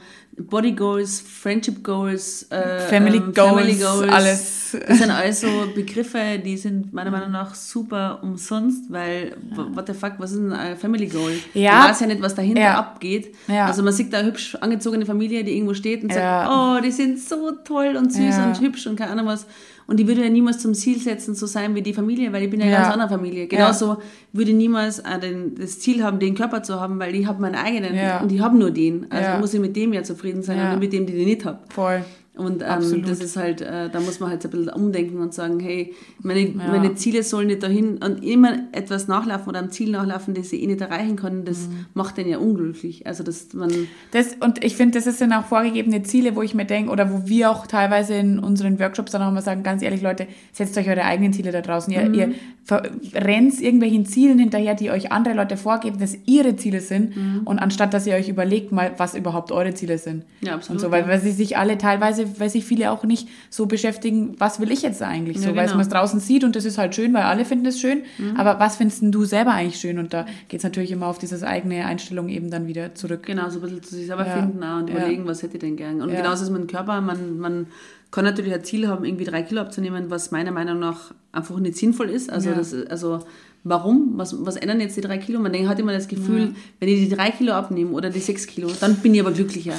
Body 0.49 0.73
Goals, 0.73 1.21
Friendship 1.21 1.83
Goals, 1.83 2.47
äh, 2.51 2.81
Family 2.89 3.19
ähm, 3.19 3.35
Goals, 3.35 3.83
alles. 4.09 4.77
Das 4.87 4.99
sind 4.99 5.11
alles 5.11 5.41
so 5.41 5.49
Begriffe, 5.75 6.39
die 6.45 6.57
sind 6.57 6.93
meiner 6.93 7.11
Meinung 7.11 7.33
nach 7.33 7.55
super 7.55 8.21
umsonst, 8.23 8.85
weil 8.89 9.37
what 9.75 9.87
the 9.89 9.93
fuck, 9.95 10.13
was 10.19 10.33
ist 10.33 10.39
ein 10.53 10.77
Family 10.77 11.07
Goal? 11.07 11.33
Ja. 11.55 11.73
Man 11.81 11.91
weiß 11.91 12.01
ja 12.01 12.07
nicht, 12.07 12.23
was 12.23 12.35
dahinter 12.35 12.61
Ja. 12.63 12.79
abgeht. 12.79 13.35
Ja. 13.49 13.67
Also 13.67 13.83
man 13.83 13.93
sieht 13.93 14.13
da 14.13 14.23
hübsch 14.23 14.55
angezogene 14.61 15.05
Familie, 15.07 15.43
die 15.43 15.57
irgendwo 15.57 15.75
steht 15.75 16.05
und 16.05 16.13
sagt, 16.13 16.49
oh, 16.51 16.81
die 16.85 16.93
sind 16.93 17.19
so 17.19 17.51
toll 17.65 17.97
und 17.97 18.13
süß 18.13 18.39
und 18.39 18.61
hübsch 18.61 18.87
und 18.87 18.97
keine 18.97 19.11
Ahnung 19.13 19.27
was. 19.27 19.47
Und 19.91 19.99
ich 19.99 20.07
würde 20.07 20.23
ja 20.23 20.31
niemals 20.31 20.59
zum 20.61 20.73
Ziel 20.73 21.01
setzen, 21.01 21.35
zu 21.35 21.47
sein 21.47 21.75
wie 21.75 21.83
die 21.83 21.93
Familie, 21.93 22.33
weil 22.33 22.45
ich 22.45 22.51
bin 22.51 22.61
ja, 22.61 22.67
Ja. 22.67 22.83
ganz 22.83 22.93
andere 22.95 23.09
Familie. 23.09 23.49
Genauso 23.49 23.97
würde 24.33 24.53
ich 24.53 24.57
niemals 24.57 25.01
äh, 25.01 25.19
den, 25.19 25.57
das 25.57 25.81
Ziel 25.81 26.05
haben, 26.05 26.21
den 26.21 26.37
Körper 26.37 26.63
zu 26.63 26.81
haben, 26.81 27.01
weil 27.01 27.13
ich 27.17 27.27
habe 27.27 27.43
meinen 27.43 27.57
eigenen 27.57 27.97
Ja. 27.97 28.21
und 28.21 28.31
ich 28.31 28.41
habe 28.41 28.57
nur 28.57 28.71
den. 28.71 29.07
Also 29.11 29.31
Ja. 29.31 29.39
muss 29.39 29.53
ich 29.53 29.59
mit 29.61 29.75
dem 29.75 29.93
ja 29.93 30.05
zufrieden 30.05 30.43
sein 30.45 30.59
Ja. 30.59 30.65
und 30.73 30.79
nicht 30.79 30.81
mit 30.81 30.93
dem, 30.93 31.07
den 31.07 31.17
ich 31.19 31.27
nicht 31.27 31.45
habe. 31.45 31.59
Voll. 31.71 32.05
Und 32.41 32.63
ähm, 32.63 33.05
das 33.07 33.21
ist 33.21 33.37
halt, 33.37 33.61
äh, 33.61 33.91
da 33.91 34.01
muss 34.01 34.19
man 34.19 34.31
halt 34.31 34.45
ein 34.45 34.51
bisschen 34.51 34.71
umdenken 34.71 35.19
und 35.21 35.35
sagen, 35.35 35.61
hey, 35.61 35.95
meine, 36.23 36.49
meine 36.57 36.95
Ziele 36.95 37.23
sollen 37.23 37.49
nicht 37.49 37.63
dahin 37.63 37.99
und 37.99 38.25
immer 38.25 38.61
etwas 38.73 39.09
nachlaufen 39.09 39.49
oder 39.49 39.59
am 39.59 39.71
Ziel 39.71 39.91
nachlaufen, 39.91 40.35
das 40.35 40.53
ich 40.53 40.63
eh 40.63 40.67
nicht 40.67 40.81
erreichen 40.81 41.17
kann, 41.17 41.45
das 41.45 41.69
Mhm. 41.69 41.87
macht 41.95 42.17
den 42.17 42.29
ja 42.29 42.39
unglücklich. 42.39 43.07
Also 43.07 43.23
das 43.23 43.53
man 43.53 43.71
Das, 44.13 44.37
und 44.41 44.65
ich 44.65 44.75
finde, 44.77 45.01
das 45.01 45.19
sind 45.19 45.33
auch 45.33 45.45
vorgegebene 45.45 46.03
Ziele, 46.03 46.35
wo 46.35 46.43
ich 46.43 46.55
mir 46.55 46.65
denke, 46.65 46.91
oder 46.91 47.13
wo 47.13 47.29
wir 47.29 47.51
auch 47.51 47.67
teilweise 47.67 48.15
in 48.15 48.39
unseren 48.39 48.79
Workshops 48.79 49.13
dann 49.13 49.23
auch 49.23 49.33
mal 49.33 49.43
sagen, 49.43 49.63
ganz 49.63 49.83
ehrlich, 49.83 50.03
Leute, 50.03 50.27
setzt 50.53 50.77
euch 50.79 50.89
eure 50.89 51.05
eigenen 51.05 51.33
Ziele 51.33 51.53
da 51.53 51.61
draußen. 51.61 51.93
Ihr, 51.93 52.13
ihr 52.15 52.33
ver- 52.65 52.83
rennt 53.15 53.61
irgendwelchen 53.61 54.07
Zielen 54.07 54.39
hinterher, 54.39 54.75
die 54.75 54.91
euch 54.91 55.13
andere 55.13 55.35
Leute 55.35 55.57
vorgeben, 55.57 55.99
dass 55.99 56.17
ihre 56.27 56.57
Ziele 56.57 56.81
sind. 56.81 57.13
Und 57.45 57.59
anstatt, 57.59 57.93
dass 57.93 58.07
ihr 58.07 58.15
euch 58.15 58.29
überlegt 58.29 58.73
mal, 58.73 58.93
was 58.97 59.15
überhaupt 59.15 59.53
eure 59.53 59.75
Ziele 59.75 59.99
sind. 59.99 60.25
Ja, 60.41 60.55
absolut, 60.55 60.77
Und 60.81 60.87
so, 60.87 60.91
weil, 60.93 61.03
ja. 61.03 61.09
weil 61.09 61.21
sie 61.21 61.33
sich 61.33 61.57
alle 61.59 61.77
teilweise 61.79 62.27
weil 62.39 62.51
sich 62.51 62.65
viele 62.65 62.91
auch 62.93 63.05
nicht 63.05 63.29
so 63.49 63.67
beschäftigen, 63.67 64.35
was 64.39 64.61
will 64.61 64.71
ich 64.71 64.83
jetzt 64.83 65.03
eigentlich 65.03 65.39
so, 65.41 65.51
Ja, 65.51 65.57
weil 65.57 65.65
genau. 65.67 65.77
man 65.77 65.87
es 65.87 65.89
draußen 65.89 66.21
sieht 66.21 66.45
und 66.45 66.55
das 66.57 66.65
ist 66.65 66.79
halt 66.79 66.95
schön, 66.95 67.13
weil 67.15 67.23
alle 67.23 67.45
finden 67.45 67.67
es 67.67 67.81
schön, 67.81 68.03
aber 68.37 68.61
was 68.61 68.77
findest 68.77 69.03
du 69.03 69.25
selber 69.25 69.53
eigentlich 69.53 69.81
schön? 69.81 69.99
Und 69.99 70.13
da 70.13 70.27
geht 70.49 70.61
es 70.61 70.65
natürlich 70.65 70.91
immer 70.93 71.07
auf 71.07 71.19
diese 71.19 71.47
eigene 71.47 71.85
Einstellung 71.87 72.29
eben 72.29 72.51
dann 72.51 72.67
wieder 72.67 72.95
zurück. 72.95 73.25
Genau, 73.27 73.49
so 73.49 73.59
ein 73.59 73.63
bisschen 73.63 73.83
zu 73.83 73.95
sich 73.95 74.07
selber 74.07 74.27
Ja. 74.27 74.33
finden 74.33 74.63
auch 74.63 74.81
und 74.81 74.91
Ja. 74.91 74.97
überlegen, 74.99 75.27
was 75.27 75.43
hätte 75.43 75.55
ich 75.55 75.61
denn 75.61 75.77
gern. 75.77 76.03
Und 76.03 76.11
Ja. 76.11 76.17
genauso 76.17 76.45
ist 76.45 76.53
dem 76.55 76.67
Körper. 76.67 77.01
Man, 77.01 77.39
man 77.39 77.67
kann 78.11 78.25
natürlich 78.25 78.53
ein 78.53 78.65
Ziel 78.65 78.89
haben, 78.89 79.05
irgendwie 79.05 79.25
drei 79.25 79.43
Kilo 79.43 79.61
abzunehmen, 79.61 80.11
was 80.11 80.31
meiner 80.31 80.51
Meinung 80.51 80.79
nach 80.81 81.13
einfach 81.33 81.59
nicht 81.59 81.77
sinnvoll 81.77 82.11
ist. 82.11 82.31
Also, 82.31 82.51
Ja. 82.51 82.57
das, 82.57 82.75
also 82.89 83.21
warum? 83.63 84.13
Was, 84.17 84.35
was 84.45 84.57
ändern 84.57 84.81
jetzt 84.81 84.97
die 84.97 85.01
drei 85.01 85.19
Kilo? 85.19 85.39
Man 85.39 85.53
denkt, 85.53 85.69
hat 85.69 85.79
immer 85.79 85.93
das 85.93 86.09
Gefühl, 86.09 86.55
wenn 86.81 86.89
ich 86.89 87.09
die 87.09 87.15
drei 87.15 87.31
Kilo 87.31 87.53
abnehme 87.53 87.93
oder 87.93 88.11
die 88.11 88.19
sechs 88.21 88.47
Kilo, 88.47 88.69
dann 88.81 88.97
bin 88.97 89.15
ich 89.15 89.21
aber 89.21 89.31
glücklicher. 89.33 89.75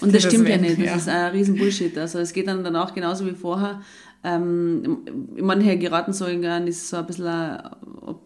Und 0.00 0.14
das 0.14 0.22
stimmt 0.22 0.48
ja 0.48 0.56
nicht. 0.56 0.78
Das 0.78 0.86
ja. 0.86 0.94
ist 0.96 1.08
ein 1.08 1.30
riesen 1.32 1.56
Bullshit. 1.56 1.96
Also 1.98 2.18
es 2.18 2.32
geht 2.32 2.48
dann 2.48 2.64
danach 2.64 2.94
genauso 2.94 3.26
wie 3.26 3.32
vorher. 3.32 3.80
Ähm, 4.26 5.00
manche 5.38 5.76
geraten 5.76 6.14
so 6.14 6.24
in 6.24 6.42
ist 6.66 6.88
so 6.88 6.96
ein 6.96 7.04
bisschen 7.06 7.26
eine, 7.26 7.72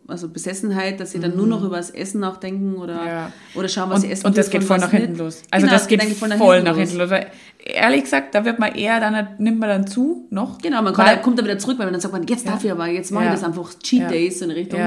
also 0.07 0.29
Besessenheit, 0.29 1.01
dass 1.01 1.11
sie 1.11 1.19
dann 1.19 1.37
nur 1.37 1.49
noch 1.49 1.65
über 1.65 1.77
das 1.77 1.91
Essen 1.91 2.21
nachdenken 2.21 2.77
oder, 2.77 3.01
Mhm. 3.03 3.07
Ja. 3.09 3.33
oder 3.57 3.69
schauen, 3.69 3.91
was 3.91 3.97
Und, 3.97 4.03
sie 4.03 4.13
essen 4.13 4.27
und 4.27 4.39
das 4.39 4.49
geht 4.49 4.63
voll 4.63 4.79
nach 4.79 4.93
hinten 4.93 5.13
nicht. 5.13 5.19
los. 5.19 5.43
Also 5.51 5.67
Genau, 5.67 5.77
das 5.77 5.89
geht 5.89 6.01
voll 6.15 6.31
voll 6.39 6.63
nach 6.63 6.77
hinten 6.77 6.99
los. 6.99 7.11
Weil, 7.11 7.27
ehrlich 7.65 8.05
gesagt, 8.05 8.33
da 8.37 8.45
wird 8.45 8.61
man 8.61 8.77
eher, 8.77 9.01
dann 9.01 9.29
nimmt 9.39 9.59
man 9.59 9.69
dann 9.71 9.87
zu 9.89 10.29
noch. 10.31 10.59
Genau, 10.59 10.83
man 10.83 10.97
weil, 10.97 11.05
da, 11.05 11.17
kommt 11.17 11.37
da 11.41 11.43
wieder 11.43 11.59
zurück, 11.59 11.81
weil 11.81 11.91
dann 11.91 12.01
sagt 12.01 12.13
man, 12.15 12.25
jetzt 12.29 12.47
darf 12.47 12.63
ich 12.65 12.71
aber, 12.71 12.87
jetzt 12.87 13.11
mache 13.11 13.25
Ja. 13.25 13.35
ich 13.35 13.41
das 13.41 13.49
einfach 13.49 13.75
Cheat 13.81 14.03
Ja. 14.03 14.09
Days 14.09 14.41
in 14.41 14.53
Richtung. 14.53 14.79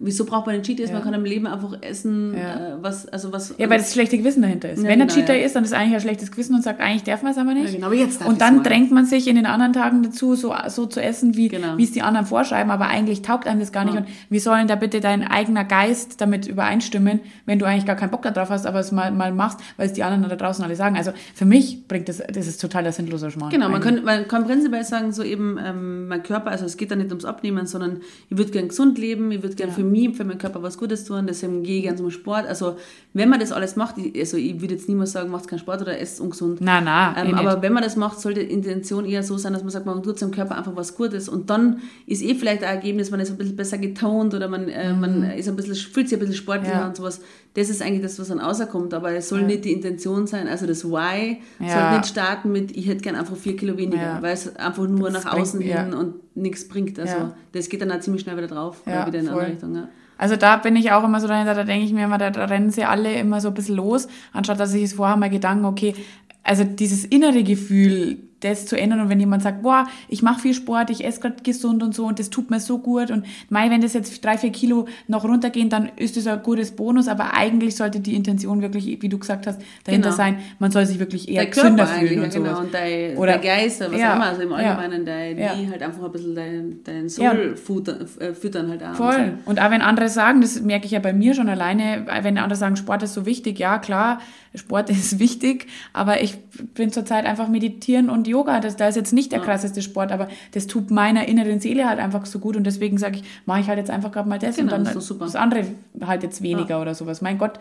Ja. 0.00 0.06
Wieso 0.06 0.24
braucht 0.24 0.46
man 0.46 0.54
den 0.54 0.62
Cheat 0.62 0.78
Days? 0.78 0.92
Man 0.92 1.02
kann 1.02 1.12
im 1.14 1.24
Leben 1.24 1.46
einfach 1.46 1.76
essen, 1.80 2.34
Ja. 2.36 2.74
äh, 2.76 2.82
was, 2.82 3.08
also 3.08 3.32
was. 3.32 3.54
Ja, 3.58 3.68
weil 3.68 3.78
das 3.78 3.92
schlechte 3.92 4.16
Gewissen 4.16 4.42
dahinter 4.42 4.70
ist. 4.70 4.78
Ja, 4.82 4.88
Wenn 4.88 5.00
ein 5.02 5.08
genau, 5.08 5.14
Cheater 5.20 5.34
ja. 5.34 5.44
ist, 5.44 5.56
dann 5.56 5.64
ist 5.64 5.72
eigentlich 5.74 5.94
ein 5.94 6.00
schlechtes 6.00 6.30
Gewissen 6.30 6.54
und 6.54 6.62
sagt, 6.62 6.80
eigentlich 6.80 7.02
darf 7.02 7.22
man 7.22 7.32
es 7.32 7.38
aber 7.38 7.52
nicht. 7.54 7.66
Ja, 7.66 7.72
genau, 7.74 7.86
aber 7.86 7.96
jetzt 7.96 8.20
darf 8.20 8.28
und 8.28 8.40
dann 8.40 8.56
mal. 8.58 8.62
drängt 8.62 8.90
man 8.92 9.06
sich 9.06 9.26
in 9.26 9.34
den 9.36 9.46
anderen 9.46 9.72
Tagen 9.72 10.02
dazu, 10.04 10.34
so, 10.36 10.54
so 10.68 10.86
zu 10.86 11.02
essen, 11.02 11.36
wie 11.36 11.48
Genau. 11.48 11.76
wie 11.76 11.84
es 11.84 11.92
die 11.92 12.02
anderen 12.02 12.26
vorschreiben, 12.26 12.70
aber 12.70 12.86
eigentlich 12.86 13.22
taugt 13.22 13.46
einem 13.48 13.58
das 13.60 13.72
gar 13.72 13.84
nicht. 13.84 13.94
Ja. 13.94 14.00
Und 14.02 14.08
wie 14.30 14.38
soll 14.38 14.56
denn 14.58 14.68
da 14.68 14.76
bitte 14.76 15.00
dein 15.00 15.26
eigener 15.26 15.64
Geist 15.64 16.20
damit 16.20 16.46
übereinstimmen, 16.46 17.20
wenn 17.46 17.58
du 17.58 17.64
eigentlich 17.66 17.86
gar 17.86 17.96
keinen 17.96 18.10
Bock 18.10 18.22
darauf 18.22 18.50
hast, 18.50 18.66
aber 18.66 18.78
es 18.80 18.92
mal, 18.92 19.10
mal 19.10 19.32
machst, 19.32 19.58
weil 19.76 19.86
es 19.86 19.92
die 19.94 20.02
anderen 20.04 20.28
da 20.28 20.36
draußen 20.36 20.64
alle 20.64 20.76
sagen. 20.76 20.96
Also 20.96 21.12
für 21.34 21.44
mich 21.44 21.88
bringt 21.88 22.08
das, 22.08 22.18
das 22.32 22.46
ist 22.46 22.60
total 22.60 22.84
der 22.84 22.92
sinnloser 22.92 23.30
Schmarrn. 23.30 23.50
Genau, 23.50 23.68
man 23.68 23.80
kann, 23.80 24.04
man 24.04 24.28
kann 24.28 24.44
prinzipiell 24.44 24.84
sagen, 24.84 25.12
so 25.12 25.22
eben 25.22 25.58
ähm, 25.64 26.08
mein 26.08 26.22
Körper, 26.22 26.50
also 26.50 26.66
es 26.66 26.76
geht 26.76 26.90
da 26.90 26.96
nicht 26.96 27.08
ums 27.10 27.24
Abnehmen, 27.24 27.66
sondern 27.66 28.00
ich 28.30 28.36
würde 28.38 28.50
gern 28.52 28.68
gesund 28.68 28.98
leben, 28.98 29.32
ich 29.32 29.42
würde 29.42 29.56
gern 29.56 29.72
für 29.72 29.87
mich, 29.90 30.16
für 30.16 30.24
meinen 30.24 30.38
Körper 30.38 30.62
was 30.62 30.78
Gutes 30.78 31.04
tun, 31.04 31.26
deswegen 31.26 31.62
gehe 31.62 31.78
ich 31.78 31.82
gern 31.84 31.96
zum 31.96 32.10
Sport. 32.10 32.46
Also 32.46 32.76
wenn 33.14 33.28
man 33.28 33.40
das 33.40 33.52
alles 33.52 33.76
macht, 33.76 33.96
also 34.16 34.36
ich 34.36 34.60
würde 34.60 34.74
jetzt 34.74 34.88
niemals 34.88 35.12
sagen, 35.12 35.30
macht 35.30 35.48
keinen 35.48 35.58
Sport 35.58 35.82
oder 35.82 35.98
esst 35.98 36.20
ungesund. 36.20 36.58
Na, 36.60 36.80
na, 36.80 37.14
eh 37.16 37.20
Ähm, 37.22 37.26
nicht. 37.28 37.36
aber 37.38 37.62
wenn 37.62 37.72
man 37.72 37.82
das 37.82 37.96
macht, 37.96 38.20
sollte 38.20 38.44
die 38.44 38.52
Intention 38.52 39.04
eher 39.04 39.22
so 39.22 39.36
sein, 39.38 39.52
dass 39.52 39.62
man 39.62 39.70
sagt, 39.70 39.86
man 39.86 40.02
tut 40.02 40.18
seinem 40.18 40.30
Körper 40.30 40.56
einfach 40.56 40.76
was 40.76 40.94
Gutes 40.96 41.28
und 41.28 41.50
dann 41.50 41.80
ist 42.06 42.22
eh 42.22 42.34
vielleicht 42.34 42.62
ein 42.62 42.74
Ergebnis, 42.74 43.10
man 43.10 43.20
ist 43.20 43.30
ein 43.30 43.36
bisschen 43.38 43.56
besser 43.56 43.78
getont 43.78 44.34
oder 44.34 44.48
man, 44.48 44.68
äh, 44.68 44.92
man 44.92 45.24
ist 45.30 45.48
ein 45.48 45.56
bisschen, 45.56 45.74
fühlt 45.74 46.08
sich 46.08 46.16
ein 46.16 46.20
bisschen 46.20 46.34
sportlicher 46.36 46.74
Mhm. 46.74 46.80
Ja. 46.80 46.88
und 46.88 46.96
sowas. 46.96 47.20
Das 47.54 47.70
ist 47.70 47.82
eigentlich 47.82 48.02
das, 48.02 48.18
was 48.20 48.28
dann 48.28 48.38
rauskommt, 48.38 48.94
aber 48.94 49.10
es 49.12 49.28
soll 49.28 49.42
nicht 49.42 49.64
die 49.64 49.72
Intention 49.72 50.26
sein, 50.26 50.46
also 50.46 50.66
das 50.66 50.84
Why 50.84 51.38
Ja. 51.58 51.68
soll 51.90 51.98
nicht 51.98 52.06
starten 52.10 52.52
mit, 52.52 52.76
ich 52.76 52.86
hätte 52.86 53.00
gern 53.02 53.16
einfach 53.16 53.36
vier 53.36 53.56
Kilo 53.56 53.76
weniger, 53.76 54.02
Ja. 54.02 54.22
weil 54.22 54.34
es 54.34 54.54
einfach 54.56 54.86
nur 54.86 55.10
Das 55.10 55.24
nach 55.24 55.32
außen 55.34 55.60
ja. 55.62 55.82
hin 55.82 55.94
und 55.94 56.14
nichts 56.40 56.66
bringt. 56.68 56.98
Also 56.98 57.14
Ja. 57.16 57.34
das 57.52 57.68
geht 57.68 57.80
dann 57.82 57.90
auch 57.92 58.00
ziemlich 58.00 58.22
schnell 58.22 58.36
wieder 58.36 58.46
drauf 58.48 58.82
Ja, 58.86 58.98
oder 59.02 59.06
wieder 59.08 59.18
in 59.20 59.26
voll. 59.26 59.34
andere 59.34 59.52
Richtung. 59.52 59.74
Ja. 59.74 59.88
Also 60.16 60.36
da 60.36 60.56
bin 60.56 60.74
ich 60.76 60.90
auch 60.92 61.04
immer 61.04 61.20
so 61.20 61.28
dahinter, 61.28 61.54
da 61.54 61.64
denke 61.64 61.84
ich 61.86 61.92
mir 61.92 62.04
immer, 62.04 62.18
da, 62.18 62.30
da 62.30 62.46
rennen 62.46 62.70
sie 62.70 62.84
alle 62.84 63.14
immer 63.14 63.40
so 63.40 63.48
ein 63.48 63.54
bisschen 63.54 63.76
los, 63.76 64.08
anstatt 64.32 64.58
dass 64.58 64.74
ich 64.74 64.82
es 64.84 64.92
vorher 64.94 65.16
mal 65.16 65.30
Gedanken, 65.30 65.64
okay, 65.64 65.94
also 66.42 66.64
dieses 66.64 67.04
innere 67.04 67.42
Gefühl, 67.44 68.18
das 68.40 68.66
zu 68.66 68.76
ändern 68.78 69.00
und 69.00 69.08
wenn 69.08 69.18
jemand 69.20 69.42
sagt, 69.42 69.62
boah, 69.62 69.86
ich 70.08 70.22
mache 70.22 70.40
viel 70.40 70.54
Sport, 70.54 70.90
ich 70.90 71.04
esse 71.04 71.20
gerade 71.20 71.42
gesund 71.42 71.82
und 71.82 71.94
so 71.94 72.06
und 72.06 72.18
das 72.18 72.30
tut 72.30 72.50
mir 72.50 72.60
so 72.60 72.78
gut 72.78 73.10
und 73.10 73.24
mei, 73.48 73.70
wenn 73.70 73.80
das 73.80 73.94
jetzt 73.94 74.24
drei, 74.24 74.38
vier 74.38 74.50
Kilo 74.52 74.86
noch 75.08 75.24
runtergehen, 75.24 75.68
dann 75.70 75.90
ist 75.96 76.16
das 76.16 76.26
ein 76.26 76.42
gutes 76.42 76.70
Bonus, 76.72 77.08
aber 77.08 77.34
eigentlich 77.34 77.74
sollte 77.76 78.00
die 78.00 78.14
Intention 78.14 78.62
wirklich, 78.62 79.02
wie 79.02 79.08
du 79.08 79.18
gesagt 79.18 79.46
hast, 79.46 79.60
dahinter 79.84 80.08
Genau. 80.10 80.16
sein, 80.16 80.38
man 80.58 80.70
soll 80.70 80.86
sich 80.86 80.98
wirklich 80.98 81.28
eher 81.28 81.42
Der 81.42 81.50
gesünder 81.50 81.86
fühlen 81.86 82.18
ja, 82.18 82.24
und 82.24 82.32
genau. 82.32 82.46
sowas. 82.50 82.58
Und 82.60 82.74
dein, 82.74 83.16
Oder- 83.16 83.32
dein 83.32 83.42
Geist, 83.42 83.80
was 83.80 83.98
Ja, 84.00 84.12
auch 84.12 84.16
immer, 84.16 84.26
also 84.26 84.42
im 84.42 84.50
ja. 84.50 84.56
Allgemeinen, 84.56 85.04
dein, 85.04 85.38
Ja. 85.38 85.54
halt 85.70 85.82
einfach 85.82 86.04
ein 86.04 86.12
bisschen 86.12 86.34
dein, 86.34 86.76
dein 86.84 87.02
Ja. 87.04 87.32
Soul 87.32 87.56
füttern, 87.56 88.06
äh, 88.20 88.32
füttern 88.34 88.68
halt 88.70 88.82
auch. 88.84 88.94
Voll. 88.94 89.34
Und 89.46 89.60
auch 89.60 89.70
wenn 89.70 89.82
andere 89.82 90.08
sagen, 90.08 90.40
das 90.40 90.60
merke 90.60 90.86
ich 90.86 90.92
ja 90.92 91.00
bei 91.00 91.12
mir 91.12 91.34
schon 91.34 91.48
alleine, 91.48 92.06
wenn 92.22 92.38
andere 92.38 92.56
sagen, 92.56 92.76
Sport 92.76 93.02
ist 93.02 93.14
so 93.14 93.26
wichtig, 93.26 93.58
ja 93.58 93.78
klar, 93.78 94.20
Sport 94.54 94.90
ist 94.90 95.18
wichtig, 95.18 95.66
aber 95.92 96.22
ich 96.22 96.36
bin 96.74 96.90
zurzeit 96.92 97.26
einfach 97.26 97.48
meditieren 97.48 98.10
und 98.10 98.27
Yoga. 98.28 98.60
Das, 98.60 98.76
da 98.76 98.88
ist 98.88 98.96
jetzt 98.96 99.12
nicht 99.12 99.32
der 99.32 99.40
krasseste 99.40 99.82
Sport, 99.82 100.12
aber 100.12 100.28
das 100.52 100.66
tut 100.66 100.90
meiner 100.90 101.26
inneren 101.26 101.58
Seele 101.60 101.88
halt 101.88 101.98
einfach 101.98 102.26
so 102.26 102.38
gut 102.38 102.56
und 102.56 102.64
deswegen 102.64 102.98
sage 102.98 103.16
ich, 103.16 103.24
mache 103.46 103.60
ich 103.60 103.68
halt 103.68 103.78
jetzt 103.78 103.90
einfach 103.90 104.12
gerade 104.12 104.28
mal 104.28 104.38
das 104.38 104.56
Genau, 104.56 104.76
und 104.76 104.84
dann 104.86 105.00
super. 105.00 105.24
das 105.24 105.34
andere 105.36 105.64
halt 106.04 106.22
jetzt 106.22 106.42
weniger 106.42 106.80
oder 106.80 106.94
sowas. 106.94 107.20
Mein 107.22 107.38
Gott, 107.38 107.58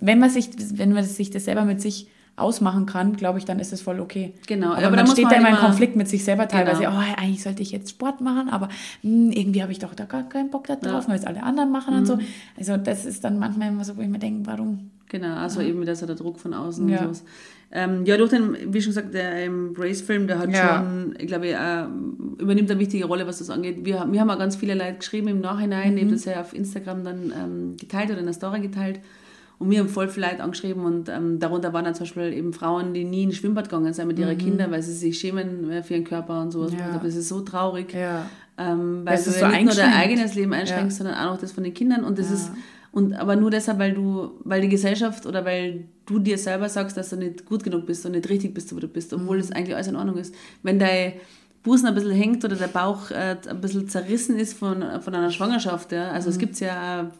wenn 0.00 0.18
man 0.18 0.30
sich, 0.30 0.50
wenn 0.78 0.92
man 0.92 1.04
sich 1.04 1.30
das 1.30 1.44
selber 1.46 1.64
mit 1.64 1.80
sich 1.80 2.08
ausmachen 2.36 2.84
kann, 2.86 3.14
glaube 3.14 3.38
ich, 3.38 3.44
dann 3.44 3.60
ist 3.60 3.72
es 3.72 3.80
voll 3.80 4.00
okay. 4.00 4.34
Genau, 4.48 4.72
aber, 4.72 4.86
aber 4.88 4.96
man 4.96 5.06
steht 5.06 5.24
man 5.26 5.34
da 5.34 5.36
immer 5.38 5.46
halt 5.46 5.54
in 5.54 5.60
immer- 5.60 5.68
Konflikt 5.68 5.94
mit 5.94 6.08
sich 6.08 6.24
selber 6.24 6.48
teilweise. 6.48 6.80
Genau. 6.82 6.96
Oh, 6.98 7.02
eigentlich 7.16 7.42
sollte 7.44 7.62
ich 7.62 7.70
jetzt 7.70 7.90
Sport 7.90 8.20
machen, 8.20 8.48
aber 8.48 8.68
hm, 9.02 9.30
irgendwie 9.30 9.62
habe 9.62 9.70
ich 9.70 9.78
doch 9.78 9.94
da 9.94 10.04
gar 10.04 10.28
keinen 10.28 10.50
Bock 10.50 10.66
da 10.66 10.74
drauf, 10.74 10.92
Ja. 10.92 11.00
Mhm. 11.02 11.08
weil 11.10 11.18
es 11.20 11.24
alle 11.24 11.42
anderen 11.44 11.70
machen 11.70 11.94
und 11.94 12.06
so. 12.06 12.18
Also 12.58 12.76
das 12.76 13.04
ist 13.04 13.22
dann 13.22 13.38
manchmal 13.38 13.68
immer 13.68 13.84
so, 13.84 13.96
wo 13.96 14.00
ich 14.00 14.08
mir 14.08 14.18
denke, 14.18 14.46
warum? 14.50 14.90
Genau, 15.08 15.36
also 15.36 15.60
eben 15.60 15.80
wieder 15.80 15.94
so 15.94 16.06
der 16.06 16.16
Druck 16.16 16.40
von 16.40 16.54
außen 16.54 16.88
Ja. 16.88 16.98
und 17.02 17.04
sowas. 17.14 17.24
Ähm, 17.72 18.04
ja, 18.06 18.16
durch 18.16 18.30
den, 18.30 18.56
wie 18.72 18.80
schon 18.80 18.90
gesagt, 18.90 19.12
der 19.14 19.44
Embrace-Film, 19.44 20.26
der 20.28 20.38
hat 20.38 20.52
Ja. 20.52 20.78
schon, 20.84 21.14
ich 21.18 21.26
glaube, 21.26 21.48
äh, 21.48 21.84
übernimmt 22.40 22.70
eine 22.70 22.78
wichtige 22.78 23.06
Rolle, 23.06 23.26
was 23.26 23.38
das 23.38 23.50
angeht. 23.50 23.84
Wir, 23.84 24.06
wir 24.10 24.20
haben 24.20 24.30
auch 24.30 24.38
ganz 24.38 24.54
viele 24.56 24.74
Leute 24.74 24.94
geschrieben 24.98 25.28
im 25.28 25.40
Nachhinein, 25.40 25.94
Mhm. 25.94 26.00
habe 26.00 26.10
das 26.12 26.24
ja 26.24 26.40
auf 26.40 26.54
Instagram 26.54 27.02
dann 27.04 27.32
ähm, 27.36 27.76
geteilt 27.76 28.10
oder 28.10 28.18
in 28.20 28.26
der 28.26 28.34
Story 28.34 28.60
geteilt. 28.60 29.00
Und 29.58 29.70
wir 29.70 29.78
haben 29.80 29.88
voll 29.88 30.08
viele 30.08 30.26
Leute 30.26 30.42
angeschrieben 30.42 30.84
und 30.84 31.08
ähm, 31.08 31.38
darunter 31.38 31.72
waren 31.72 31.84
dann 31.84 31.94
zum 31.94 32.04
Beispiel 32.04 32.32
eben 32.32 32.52
Frauen, 32.52 32.92
die 32.92 33.04
nie 33.04 33.22
ins 33.24 33.36
Schwimmbad 33.36 33.68
gegangen 33.68 33.92
sind 33.92 34.08
mit 34.08 34.18
ihren 34.18 34.36
Kindern, 34.36 34.70
weil 34.72 34.82
sie 34.82 34.92
sich 34.92 35.18
schämen 35.18 35.70
äh, 35.70 35.82
für 35.82 35.94
ihren 35.94 36.04
Körper 36.04 36.42
und 36.42 36.50
sowas. 36.50 36.72
Mhm. 36.72 36.78
Ja. 36.78 36.90
Glaube, 36.90 37.06
das 37.06 37.14
ist 37.16 37.28
so 37.28 37.40
traurig. 37.40 37.92
Ja. 37.94 38.26
Ähm, 38.58 39.02
weil 39.04 39.14
Das 39.16 39.24
du 39.24 39.30
ja 39.30 39.38
so 39.38 39.46
nicht 39.48 39.64
nur 39.64 39.74
dein 39.74 39.92
eigenes 39.94 40.34
Leben 40.34 40.52
einschränkst, 40.52 40.96
sondern 40.98 41.16
auch 41.16 41.32
noch 41.32 41.38
das 41.40 41.52
von 41.52 41.64
den 41.64 41.72
Kindern. 41.74 42.04
Und 42.04 42.18
das 42.18 42.30
ist 42.30 42.50
und 42.92 43.14
aber 43.14 43.34
nur 43.36 43.50
deshalb, 43.50 43.78
weil 43.80 43.92
du, 43.94 44.32
weil 44.44 44.60
die 44.60 44.68
Gesellschaft 44.68 45.26
oder 45.26 45.44
weil 45.44 45.84
du 46.06 46.18
dir 46.18 46.38
selber 46.38 46.68
sagst, 46.68 46.96
dass 46.96 47.10
du 47.10 47.16
nicht 47.16 47.46
gut 47.46 47.64
genug 47.64 47.86
bist 47.86 48.04
und 48.06 48.12
nicht 48.12 48.28
richtig 48.28 48.54
bist, 48.54 48.74
wo 48.74 48.80
du 48.80 48.88
bist, 48.88 49.12
obwohl 49.12 49.38
das 49.38 49.52
eigentlich 49.52 49.74
alles 49.74 49.88
in 49.88 49.96
Ordnung 49.96 50.16
ist. 50.16 50.34
Wenn 50.62 50.78
dein 50.78 51.14
Busen 51.62 51.86
ein 51.86 51.94
bisschen 51.94 52.12
hängt 52.12 52.44
oder 52.44 52.56
der 52.56 52.68
Bauch 52.68 53.10
äh, 53.10 53.36
ein 53.48 53.60
bisschen 53.60 53.88
zerrissen 53.88 54.38
ist 54.38 54.54
von, 54.54 54.84
von 55.00 55.14
einer 55.14 55.30
Schwangerschaft, 55.30 55.92
ja. 55.92 56.10
Also 56.10 56.28
es 56.28 56.38
gibt 56.38 56.60
ja 56.60 57.10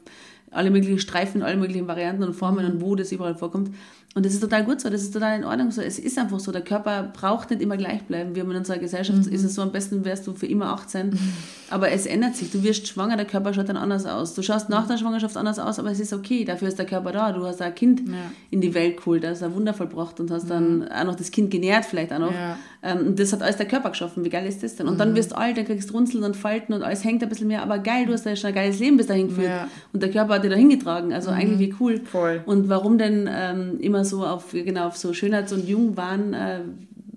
alle 0.50 0.70
möglichen 0.70 0.98
Streifen, 0.98 1.42
alle 1.42 1.56
möglichen 1.56 1.88
Varianten 1.88 2.22
und 2.22 2.34
Formen 2.34 2.64
und 2.64 2.80
wo 2.80 2.94
das 2.94 3.10
überall 3.10 3.34
vorkommt. 3.34 3.74
Und 4.16 4.24
das 4.24 4.32
ist 4.32 4.40
total 4.40 4.62
gut 4.62 4.80
so, 4.80 4.88
das 4.88 5.02
ist 5.02 5.12
total 5.12 5.36
in 5.36 5.44
Ordnung 5.44 5.72
so. 5.72 5.82
Es 5.82 5.98
ist 5.98 6.16
einfach 6.18 6.38
so, 6.38 6.52
der 6.52 6.62
Körper 6.62 7.02
braucht 7.02 7.50
nicht 7.50 7.60
immer 7.60 7.76
gleich 7.76 8.02
bleiben. 8.02 8.36
Wir 8.36 8.44
haben 8.44 8.50
in 8.52 8.58
unserer 8.58 8.78
Gesellschaft, 8.78 9.26
ist 9.26 9.42
es 9.42 9.54
so, 9.56 9.62
am 9.62 9.72
besten 9.72 10.04
wärst 10.04 10.24
du 10.28 10.34
für 10.34 10.46
immer 10.46 10.66
18. 10.66 11.18
Aber 11.70 11.90
es 11.90 12.06
ändert 12.06 12.36
sich. 12.36 12.52
Du 12.52 12.62
wirst 12.62 12.86
schwanger, 12.86 13.16
der 13.16 13.26
Körper 13.26 13.52
schaut 13.52 13.68
dann 13.68 13.76
anders 13.76 14.06
aus. 14.06 14.34
Du 14.34 14.42
schaust 14.42 14.68
nach 14.68 14.86
der 14.86 14.98
Schwangerschaft 14.98 15.36
anders 15.36 15.58
aus, 15.58 15.80
aber 15.80 15.90
es 15.90 15.98
ist 15.98 16.12
okay. 16.12 16.44
Dafür 16.44 16.68
ist 16.68 16.78
der 16.78 16.86
Körper 16.86 17.10
da. 17.10 17.32
Du 17.32 17.44
hast 17.44 17.60
ein 17.60 17.74
Kind 17.74 18.02
in 18.50 18.60
die 18.60 18.74
Welt 18.74 18.98
geholt, 18.98 19.24
das 19.24 19.42
er 19.42 19.52
wundervoll 19.52 19.88
braucht 19.88 20.20
und 20.20 20.30
hast 20.30 20.48
dann 20.48 20.86
auch 20.88 21.04
noch 21.04 21.16
das 21.16 21.32
Kind 21.32 21.50
genährt 21.50 21.84
vielleicht 21.84 22.12
auch 22.12 22.20
noch. 22.20 22.32
Ja. 22.32 22.56
Ähm, 22.84 23.06
und 23.08 23.18
das 23.18 23.32
hat 23.32 23.42
alles 23.42 23.56
der 23.56 23.66
Körper 23.66 23.90
geschaffen. 23.90 24.24
Wie 24.24 24.28
geil 24.28 24.46
ist 24.46 24.62
das 24.62 24.76
denn? 24.76 24.86
Und 24.86 25.00
dann 25.00 25.14
wirst 25.16 25.32
du 25.32 25.38
alt, 25.38 25.56
dann 25.56 25.64
kriegst 25.64 25.88
du 25.88 25.94
Runzeln 25.94 26.22
und 26.22 26.36
Falten 26.36 26.74
und 26.74 26.82
alles 26.82 27.02
hängt 27.02 27.22
ein 27.22 27.28
bisschen 27.30 27.48
mehr. 27.48 27.62
Aber 27.62 27.78
geil, 27.78 28.04
du 28.04 28.12
hast 28.12 28.26
ja 28.26 28.36
schon 28.36 28.48
ein 28.48 28.54
geiles 28.54 28.78
Leben 28.78 28.98
bis 28.98 29.06
dahin 29.06 29.28
geführt. 29.28 29.48
Ja. 29.48 29.68
Und 29.92 30.02
der 30.02 30.10
Körper 30.10 30.34
hat 30.34 30.44
dich 30.44 30.50
da 30.50 30.56
hingetragen. 30.56 31.12
Also 31.12 31.30
eigentlich 31.30 31.58
wie 31.58 31.74
cool. 31.80 32.00
Voll. 32.04 32.42
Und 32.44 32.68
warum 32.68 32.98
denn 32.98 33.28
ähm, 33.32 33.78
immer 33.80 34.04
so 34.04 34.26
auf, 34.26 34.52
genau, 34.52 34.88
auf 34.88 34.98
so 34.98 35.14
Schönheits- 35.14 35.52
und 35.52 35.66
Jungwahn, 35.66 36.34
äh, 36.34 36.60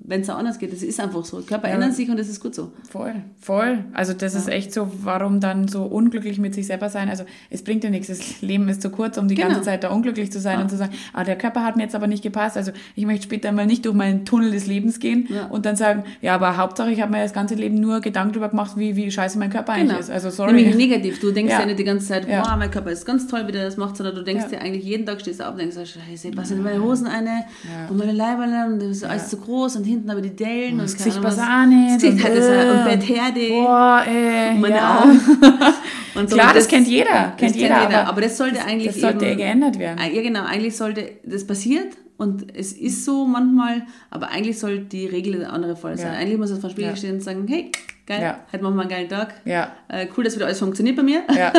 wenn 0.08 0.22
es 0.22 0.30
auch 0.30 0.38
anders 0.38 0.58
geht? 0.58 0.74
Das 0.74 0.82
ist 0.82 1.00
einfach 1.00 1.24
so. 1.24 1.38
Körper 1.42 1.68
ändern 1.68 1.92
sich 1.92 2.10
und 2.10 2.18
das 2.18 2.28
ist 2.30 2.40
gut 2.42 2.56
so. 2.56 2.72
Voll, 2.90 3.14
voll. 3.40 3.86
Also 3.94 4.14
das 4.14 4.34
ist 4.34 4.48
echt 4.50 4.74
so, 4.74 4.90
warum 5.04 5.40
dann 5.40 5.68
so 5.68 5.84
unglücklich 5.84 6.40
mit 6.40 6.56
sich 6.56 6.66
selber 6.66 6.90
sein? 6.90 7.10
Also 7.10 7.24
es 7.50 7.62
bringt 7.64 7.84
ja 7.84 7.90
nichts. 7.90 8.08
Das 8.08 8.42
Leben 8.42 8.68
ist 8.70 8.82
zu 8.82 8.90
kurz, 8.90 9.18
um 9.18 9.28
die 9.28 9.36
Genau. 9.36 9.50
ganze 9.50 9.62
Zeit 9.64 9.84
da 9.84 9.90
unglücklich 9.90 10.32
zu 10.32 10.40
sein 10.40 10.60
und 10.62 10.70
zu 10.70 10.78
sagen, 10.78 10.94
ah, 11.14 11.24
der 11.24 11.38
Körper 11.38 11.64
hat 11.64 11.76
mir 11.76 11.84
jetzt 11.84 11.94
aber 11.96 12.08
nicht 12.08 12.24
gepasst. 12.24 12.58
Also 12.58 12.72
ich 12.96 13.06
möchte 13.06 13.24
später 13.26 13.52
mal 13.52 13.66
nicht 13.68 13.86
durch 13.86 13.96
meinen 13.96 14.26
Tunnel 14.26 14.52
des 14.52 14.66
Lebens 14.66 15.00
gehen 15.00 15.28
Ja. 15.30 15.46
und 15.48 15.66
dann 15.66 15.76
sagen, 15.76 16.04
ja, 16.22 16.34
aber 16.36 16.58
Hauptsache 16.58 16.90
ich 16.92 17.02
habe 17.02 17.12
mir 17.12 17.22
das 17.22 17.34
ganze 17.34 17.56
Leben 17.56 17.76
nur 17.76 18.00
Gedanken 18.02 18.34
darüber 18.34 18.50
gemacht, 18.50 18.72
wie, 18.78 18.96
wie 18.96 19.12
scheiße 19.12 19.38
mein 19.38 19.50
Körper 19.50 19.74
eigentlich 19.74 20.00
ist. 20.00 20.10
Also 20.10 20.30
sorry. 20.30 20.54
Nämlich 20.54 20.76
negativ. 20.78 21.20
Du 21.20 21.32
denkst 21.32 21.52
ja. 21.52 21.60
Ja. 21.60 21.66
nicht 21.66 21.80
die 21.80 21.84
ganze 21.84 22.08
Zeit, 22.08 22.28
Ja. 22.30 22.42
wow, 22.46 22.56
mein 22.58 22.72
Körper 22.72 22.92
ist 22.92 23.06
ganz 23.06 23.28
toll, 23.28 23.44
wie 23.48 23.52
der 23.52 23.66
das 23.66 23.76
macht, 23.78 23.98
sondern 23.98 24.16
du 24.16 24.24
denkst 24.24 24.46
Ja. 24.46 24.50
dir 24.60 24.62
eigentlich 24.62 24.86
jeden 24.86 25.06
Tag 25.06 25.20
stehst 25.20 25.42
du 25.42 25.44
auf 25.46 25.52
und 25.52 25.60
denkst, 25.60 25.76
oh, 25.78 25.86
scheiße, 25.86 26.32
was 26.36 26.48
sind 26.48 26.64
meine 26.64 26.82
Hosen 26.82 27.08
eine 27.08 27.44
und 27.90 27.98
meine 27.98 28.14
Leiberle 28.14 28.68
und 28.72 28.80
das 28.80 28.90
ist 28.90 29.04
alles 29.04 29.30
zu 29.30 29.38
groß 29.38 29.76
und 29.76 29.86
hinten 29.98 30.10
aber 30.10 30.22
die 30.22 30.36
Dellen 30.36 30.74
und, 30.74 30.84
das 30.84 30.98
keine 30.98 31.10
Gesicht. 31.10 31.24
Das 31.26 32.02
Gesicht 32.02 32.24
hat 32.24 32.38
das 32.38 32.46
äh, 32.46 32.70
und 32.72 33.00
Bettherde. 33.00 33.48
Boah, 33.50 34.04
ey, 34.08 34.54
meine 34.60 34.76
ja. 34.76 35.02
Augen. 35.04 35.20
Und 36.16 36.30
so. 36.32 36.36
Klar, 36.36 36.48
Und 36.50 36.56
das 36.58 36.68
kennt 36.68 36.88
jeder, 36.88 37.06
das 37.12 37.38
kennt 37.38 37.56
jeder, 37.56 37.82
jeder. 37.84 38.00
aber 38.02 38.10
Aber, 38.10 38.22
das 38.22 38.38
sollte 38.38 38.64
eigentlich 38.66 38.88
Das 38.94 39.02
sollte 39.02 39.26
eben, 39.28 39.38
geändert 39.38 39.78
werden. 39.78 40.00
Ah, 40.02 40.08
Ja, 40.08 40.22
genau. 40.24 40.46
Eigentlich 40.46 40.76
sollte, 40.76 41.12
das 41.24 41.46
passiert 41.46 41.96
und 42.18 42.56
es 42.58 42.74
ist 42.74 43.06
so 43.06 43.28
manchmal, 43.28 43.86
aber 44.10 44.30
eigentlich 44.30 44.58
soll 44.58 44.80
die 44.80 45.06
Regel 45.06 45.38
der 45.40 45.54
andere 45.54 45.76
Fall 45.76 45.96
sein. 45.96 46.14
Ja. 46.14 46.20
Eigentlich 46.20 46.40
muss 46.40 46.50
es 46.50 46.58
vor 46.60 46.70
dem 46.70 46.74
Spiegel 46.74 46.90
Ja. 46.90 46.96
stehen 46.96 47.16
und 47.16 47.22
sagen, 47.22 47.46
hey, 47.48 47.72
geil, 48.08 48.22
Ja. 48.22 48.40
heute 48.52 48.64
machen 48.64 48.76
wir 48.76 48.82
einen 48.82 48.90
geilen 48.90 49.10
Tag. 49.10 49.36
Ja. 49.46 49.72
Äh, 49.90 50.08
cool, 50.18 50.24
dass 50.24 50.36
wieder 50.36 50.46
alles 50.46 50.60
funktioniert 50.60 50.96
bei 50.96 51.04
mir. 51.04 51.22
Ja, 51.36 51.54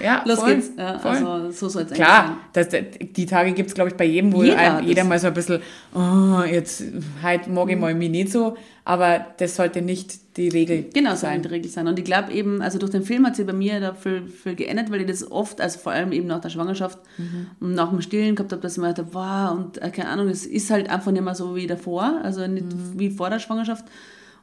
ja 0.00 0.22
Los 0.26 0.38
voll, 0.38 0.54
geht's. 0.54 0.70
Ja, 0.78 0.98
voll. 0.98 1.10
also 1.12 1.50
so 1.50 1.68
soll 1.68 1.82
es 1.82 1.88
eigentlich 1.88 1.98
Klar, 2.04 2.36
das, 2.52 2.68
die 3.00 3.26
Tage 3.26 3.52
gibt 3.52 3.70
es, 3.70 3.74
glaube 3.74 3.90
ich, 3.90 3.96
bei 3.96 4.04
jedem, 4.04 4.32
wo 4.32 4.42
Jeder, 4.42 4.56
jeder, 4.62 4.80
jeder 4.82 5.04
mal 5.04 5.18
so 5.18 5.26
ein 5.28 5.34
bisschen, 5.34 5.60
oh, 5.94 6.42
jetzt, 6.48 6.82
heute 7.22 7.50
mag 7.50 7.64
Mhm. 7.64 7.70
ich 7.70 7.78
mal 7.78 7.94
mich 7.94 8.10
nicht 8.10 8.30
so, 8.30 8.56
aber 8.84 9.26
das 9.38 9.56
sollte 9.56 9.80
nicht 9.82 10.36
die 10.36 10.48
Regel 10.48 10.86
Genau, 10.92 11.14
sein. 11.14 11.40
die 11.42 11.48
Regel 11.48 11.70
sein. 11.70 11.86
Und 11.86 11.98
ich 11.98 12.04
glaube 12.04 12.32
eben, 12.32 12.60
also 12.60 12.78
durch 12.78 12.90
den 12.90 13.02
Film 13.02 13.24
hat 13.26 13.36
sich 13.36 13.46
bei 13.46 13.52
mir 13.52 13.80
da 13.80 13.94
viel, 13.94 14.26
viel 14.26 14.56
geändert, 14.56 14.90
weil 14.90 15.00
ich 15.02 15.06
das 15.06 15.30
oft, 15.30 15.60
also 15.60 15.78
vor 15.78 15.92
allem 15.92 16.12
eben 16.12 16.26
nach 16.26 16.40
der 16.40 16.50
Schwangerschaft 16.50 16.98
Mhm. 17.16 17.46
und 17.60 17.74
nach 17.74 17.90
dem 17.90 18.02
Stillen 18.02 18.34
gehabt 18.34 18.52
habe, 18.52 18.60
dass 18.60 18.72
ich 18.72 18.78
mir 18.82 18.92
dachte, 18.92 19.06
wow, 19.12 19.52
und 19.56 19.80
äh, 19.80 19.90
keine 19.90 20.08
Ahnung, 20.10 20.28
es 20.28 20.44
ist 20.44 20.70
halt 20.70 20.90
einfach 20.90 21.12
nicht 21.12 21.24
mehr 21.24 21.34
so 21.34 21.54
wie 21.56 21.66
davor, 21.66 22.20
also 22.22 22.46
nicht 22.46 22.66
Mhm. 22.66 22.98
wie 22.98 23.10
vor 23.10 23.30
der 23.30 23.38
Schwangerschaft. 23.38 23.84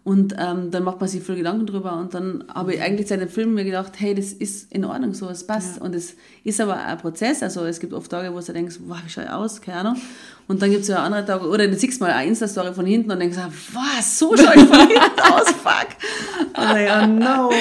Und 0.03 0.33
ähm, 0.39 0.71
dann 0.71 0.83
macht 0.83 0.99
man 0.99 1.07
sich 1.07 1.21
viel 1.21 1.35
Gedanken 1.35 1.67
drüber. 1.67 1.95
Und 1.97 2.15
dann 2.15 2.43
habe 2.51 2.73
ich 2.73 2.81
eigentlich 2.81 3.07
seit 3.07 3.21
dem 3.21 3.29
Film 3.29 3.53
mir 3.53 3.63
gedacht, 3.63 3.93
hey, 3.97 4.15
das 4.15 4.33
ist 4.33 4.71
in 4.73 4.83
Ordnung 4.83 5.13
so, 5.13 5.29
es 5.29 5.45
passt. 5.45 5.79
Und 5.79 5.93
es 5.93 6.15
ist 6.43 6.59
aber 6.59 6.83
ein 6.83 6.97
Prozess. 6.97 7.43
Also 7.43 7.65
es 7.65 7.79
gibt 7.79 7.93
oft 7.93 8.09
Tage, 8.09 8.33
wo 8.33 8.39
du 8.39 8.51
denkst, 8.51 8.77
wow, 8.87 8.97
wie 9.05 9.09
schaue 9.11 9.25
ich 9.25 9.29
aus? 9.29 9.61
Keine 9.61 9.77
Ahnung. 9.77 9.97
Und 10.47 10.59
dann 10.61 10.71
gibt 10.71 10.81
es 10.81 10.87
ja 10.87 11.03
andere 11.03 11.23
Tage, 11.23 11.47
oder 11.47 11.67
du 11.67 11.77
siehst 11.77 12.01
mal 12.01 12.09
eine 12.11 12.29
Insta-Story 12.29 12.73
von 12.73 12.85
hinten 12.85 13.11
und 13.11 13.19
denkst, 13.19 13.37
was, 13.73 14.17
so 14.17 14.35
schaue 14.35 14.55
ich 14.55 14.63
von 14.63 14.79
hinten 14.79 15.19
aus, 15.31 15.49
fuck. 15.51 15.87
Und 16.39 16.55
dann, 16.57 16.83
ja, 16.83 17.07
no. 17.07 17.51